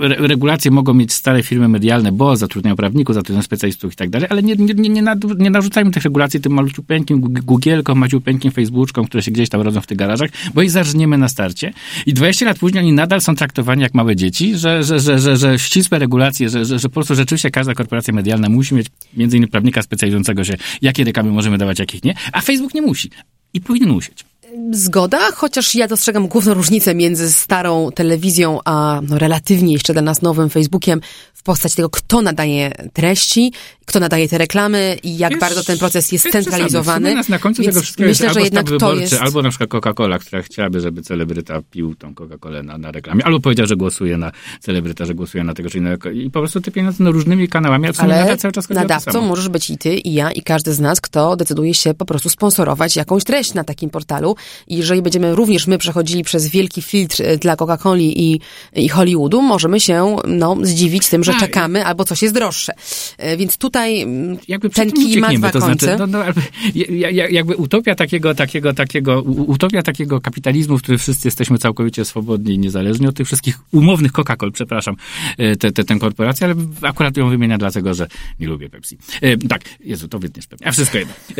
[0.00, 4.42] regulacje mogą mieć stare firmy medialne, bo zatrudniają prawników, zatrudniają specjalistów i tak dalej, ale
[4.42, 5.02] nie, nie, nie,
[5.38, 9.86] nie narzucajmy tych regulacji tym maluciupeńkim Googielkom, maciupeńkim Facebooczkom, które się gdzieś tam rodzą w
[9.86, 11.72] tych garażach, bo ich zarżniemy na starcie.
[12.06, 15.36] I 20 lat później oni nadal są traktowani jak małe dzieci, że, że, że, że,
[15.36, 19.36] że ścisłe regulacje, że, że, że po prostu rzeczywiście każda korporacja medialna musi mieć między
[19.36, 23.10] innymi prawnika specjalizującego się, jakie reklamy możemy dawać, jakich nie, a Facebook nie musi.
[23.54, 24.24] I powinien musieć
[24.72, 30.22] Zgoda, chociaż ja dostrzegam główną różnicę między starą telewizją, a no, relatywnie jeszcze dla nas
[30.22, 31.00] nowym Facebookiem
[31.34, 33.52] w postaci tego, kto nadaje treści,
[33.84, 37.14] kto nadaje te reklamy i jak Wiesz, bardzo ten proces jest centralizowany.
[37.14, 39.14] Nas na końcu Więc tego wszystkiego myślę, jest że albo jednak to wyborczy, jest...
[39.14, 43.40] albo na przykład Coca-Cola, która chciałaby, żeby celebryta pił tą Coca-Colę na, na reklamie, albo
[43.40, 46.70] powiedział, że głosuje na celebryta, że głosuje na tego czy innego i po prostu te
[46.70, 49.94] pieniądze no, różnymi kanałami, a w sumie Ale cały czas nadawcą możesz być i ty,
[49.94, 53.64] i ja, i każdy z nas, kto decyduje się po prostu sponsorować jakąś treść na
[53.64, 54.36] takim portalu.
[54.68, 58.40] I jeżeli będziemy również my przechodzili przez wielki filtr e, dla Coca-Coli i,
[58.76, 61.40] i Hollywoodu, możemy się no, zdziwić tym, że Tak.
[61.40, 62.72] czekamy, albo coś jest droższe.
[63.18, 65.86] E, Więc tutaj mm, jakby ten kij ma dwa to końce.
[65.86, 66.42] znaczy, no, no, jakby,
[66.74, 72.04] ja- ja- jakby utopia takiego, takiego, takiego, utopia takiego kapitalizmu, w którym wszyscy jesteśmy całkowicie
[72.04, 74.96] swobodni i niezależni od tych wszystkich umownych Coca-Col, przepraszam,
[75.38, 78.06] e, te, te, tę korporację, ale akurat ją wymienia dlatego, że
[78.40, 78.98] nie lubię Pepsi.
[79.22, 81.14] E, tak, Jezu, to wytniesz pewnie, a wszystko jedno.
[81.14, 81.34] E,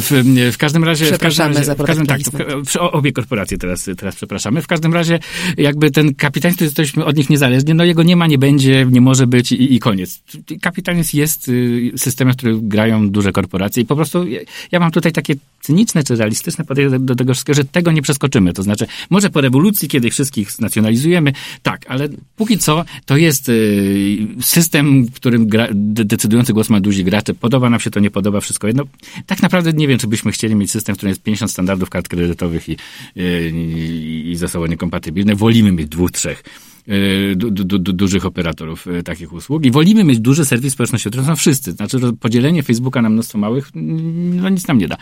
[0.00, 0.22] w,
[0.52, 1.04] w każdym razie...
[1.04, 4.62] W każdym Przepraszamy razie, za w każdym, tak, obie korporacje teraz, teraz przepraszamy.
[4.62, 5.18] W każdym razie
[5.56, 9.00] jakby ten kapitalizm, który jesteśmy od nich niezależni, no jego nie ma, nie będzie, nie
[9.00, 10.22] może być i, i koniec.
[10.62, 14.40] Kapitalizm jest y, systemem, w którym grają duże korporacje i po prostu ja,
[14.72, 18.52] ja mam tutaj takie cyniczne czy realistyczne podejście do, tego wszystkiego, że tego nie przeskoczymy.
[18.52, 24.26] To znaczy, może po rewolucji, kiedy wszystkich znacjonalizujemy, tak, ale póki co to jest y,
[24.40, 27.34] system, w którym gra, de- decydujący głos ma duzi gracze.
[27.34, 28.84] Podoba nam się to, nie podoba, wszystko jedno.
[29.26, 32.08] Tak naprawdę nie wiem, czy byśmy chcieli mieć system, w którym jest 50 standardów kart
[32.08, 32.76] kredytowych i,
[33.16, 35.34] i, i ze sobą niekompatybilne.
[35.34, 36.42] Wolimy mieć dwóch, trzech
[36.88, 41.16] y, du, du, du, dużych operatorów y, takich usług i wolimy mieć duży serwis społecznościowy,
[41.16, 41.72] to są wszyscy.
[41.72, 44.96] Znaczy, podzielenie Facebooka na mnóstwo małych, no nic nam nie da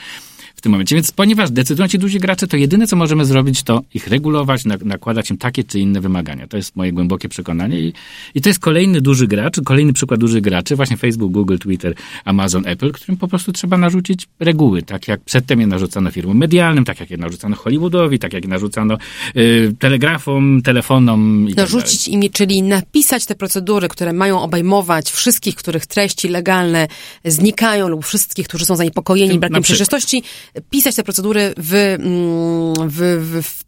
[0.55, 0.95] w tym momencie.
[0.95, 4.77] Więc ponieważ decydują ci duzi gracze, to jedyne, co możemy zrobić, to ich regulować, na-
[4.85, 6.47] nakładać im takie czy inne wymagania.
[6.47, 7.93] To jest moje głębokie przekonanie i,
[8.35, 11.95] i to jest kolejny duży gracz, kolejny przykład dużych graczy, właśnie Facebook, Google, Twitter,
[12.25, 16.85] Amazon, Apple, którym po prostu trzeba narzucić reguły, tak jak przedtem je narzucano firmom medialnym,
[16.85, 18.99] tak jak je narzucano Hollywoodowi, tak jak je narzucano
[19.37, 25.55] y, telegrafom, telefonom i tak narzucić im, czyli napisać te procedury, które mają obejmować wszystkich,
[25.55, 26.89] których treści legalne
[27.25, 30.23] znikają lub wszystkich, którzy są zaniepokojeni brakiem przejrzystości,
[30.71, 33.65] pisać te procedury w, mm, w, w, w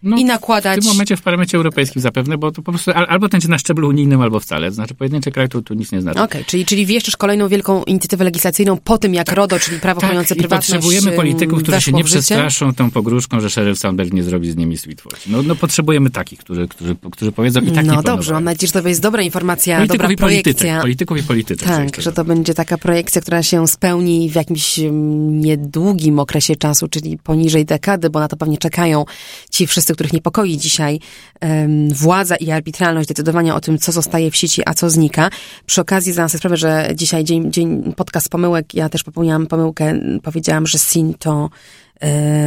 [0.00, 0.76] parlamentach i nakładać...
[0.76, 3.48] No, W tym momencie w Parlamencie Europejskim zapewne, bo to po prostu al- albo będzie
[3.48, 4.68] na szczeblu unijnym, albo wcale.
[4.68, 6.20] To znaczy pojedynczy kraj tu, tu nic nie znaczy.
[6.20, 10.10] Okej, czyli, czyli wieszczysz kolejną wielką inicjatywę legislacyjną po tym, jak RODO, czyli prawo Tak,
[10.10, 14.56] prywatność potrzebujemy polityków, którzy się nie przestraszą tą pogróżką, że szeryf Sandberg nie zrobi z
[14.56, 15.26] nimi sweetwatch.
[15.26, 18.32] No, no potrzebujemy takich, którzy, którzy, którzy powiedzą i tak nie No dobrze, planowają.
[18.34, 20.80] mam nadzieję, że to jest dobra informacja, Polityków dobra projekcja.
[20.80, 21.68] Polityków i polityczek.
[21.68, 26.88] Tak, że to będzie taka projekcja, która się spełni w jakimś mm, niedługim okresie czasu,
[26.88, 29.04] czyli poniżej dekady, bo na to pewnie czekają
[29.50, 31.00] ci wszyscy, których niepokoi dzisiaj
[31.40, 35.30] em, władza i arbitralność decydowania o tym, co zostaje w sieci, a co znika.
[35.66, 40.00] Przy okazji zdałam sobie sprawę, że dzisiaj dzień, dzień podcast pomyłek, ja też popełniłam pomyłkę,
[40.22, 41.50] powiedziałam, że SIN to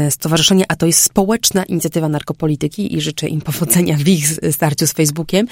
[0.10, 4.92] stowarzyszenie, a to jest społeczna inicjatywa narkopolityki i życzę im powodzenia w ich starciu z
[4.92, 5.48] Facebookiem.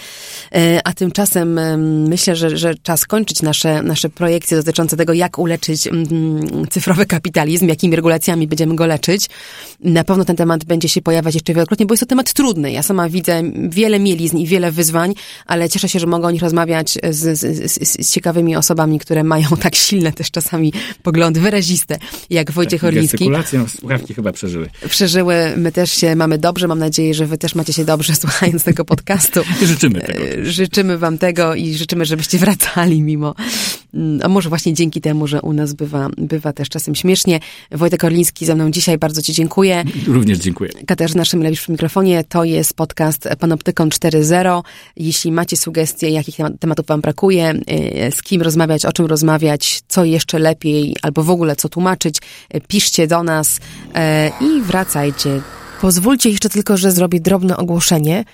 [0.56, 5.40] E, A tymczasem em, myślę, że, że czas kończyć nasze, nasze projekcje dotyczące tego, jak
[5.40, 9.30] uleczyć mm, cyfrowy kapitalizm, jakimi regulacjami będziemy go leczyć.
[9.80, 12.72] Na pewno ten temat będzie się pojawiać jeszcze wielokrotnie, bo jest to temat trudny.
[12.72, 15.14] Ja sama widzę wiele mielizn i wiele wyzwań,
[15.46, 19.24] ale cieszę się, że mogę o nich rozmawiać z, z, z, z ciekawymi osobami, które
[19.24, 20.74] mają tak silne też czasami
[21.04, 21.98] poglądy wyraziste,
[22.30, 23.30] jak Wojciech Orliński
[23.90, 24.70] słuchawki chyba przeżyły.
[24.90, 25.54] przeżyły.
[25.58, 26.68] My też się mamy dobrze.
[26.68, 29.42] Mam nadzieję, że wy też macie się dobrze słuchając tego podcastu.
[29.64, 30.24] I życzymy tego.
[30.24, 33.36] E, Życzymy wam tego i życzymy, żebyście wracali mimo,
[34.24, 37.40] a może właśnie dzięki temu, że u nas bywa, bywa też czasem śmiesznie.
[37.72, 39.84] Wojtek Orliński ze mną dzisiaj, bardzo ci dziękuję.
[40.08, 40.70] Również dziękuję.
[40.88, 42.24] Katarzyna Szymlewicz przy mikrofonie.
[42.24, 44.64] To jest podcast Panoptykon 4.0.
[44.96, 47.54] Jeśli macie sugestie, jakich tema- tematów wam brakuje,
[48.08, 52.18] y, z kim rozmawiać, o czym rozmawiać, co jeszcze lepiej, albo w ogóle co tłumaczyć,
[52.56, 53.60] y, piszcie do nas y,
[54.46, 55.42] i wracajcie.
[55.82, 58.26] Pozwólcie jeszcze tylko, że zrobię drobne ogłoszenie.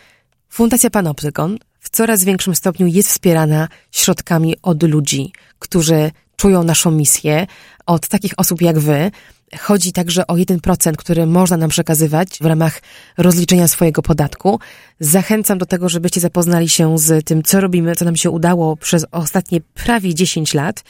[0.49, 7.47] Fundacja Panoptykon w coraz większym stopniu jest wspierana środkami od ludzi, którzy czują naszą misję,
[7.85, 9.11] od takich osób jak wy.
[9.59, 12.81] Chodzi także o 1%, który można nam przekazywać w ramach
[13.17, 14.59] rozliczenia swojego podatku.
[14.99, 19.05] Zachęcam do tego, żebyście zapoznali się z tym, co robimy, co nam się udało przez
[19.11, 20.83] ostatnie prawie 10 lat.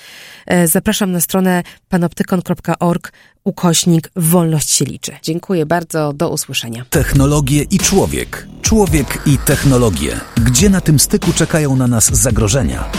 [0.45, 3.11] E, Zapraszam na stronę panoptykon.org
[3.43, 5.11] ukośnik wolność się liczy.
[5.22, 6.86] Dziękuję bardzo, do usłyszenia.
[6.89, 8.47] Technologie i człowiek.
[8.61, 10.20] Człowiek i technologie.
[10.45, 12.91] Gdzie na tym styku czekają na nas zagrożenia?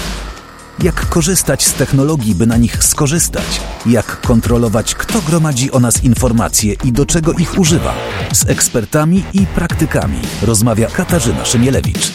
[0.82, 3.60] Jak korzystać z technologii, by na nich skorzystać?
[3.86, 7.94] Jak kontrolować, kto gromadzi o nas informacje i do czego ich używa?
[8.32, 12.12] Z ekspertami i praktykami rozmawia Katarzyna Szymielewicz.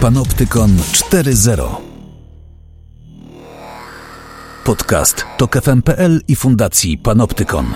[0.00, 1.68] Panoptykon 4.0
[4.64, 7.74] Podcast to KFM.pl i Fundacji Panoptykon.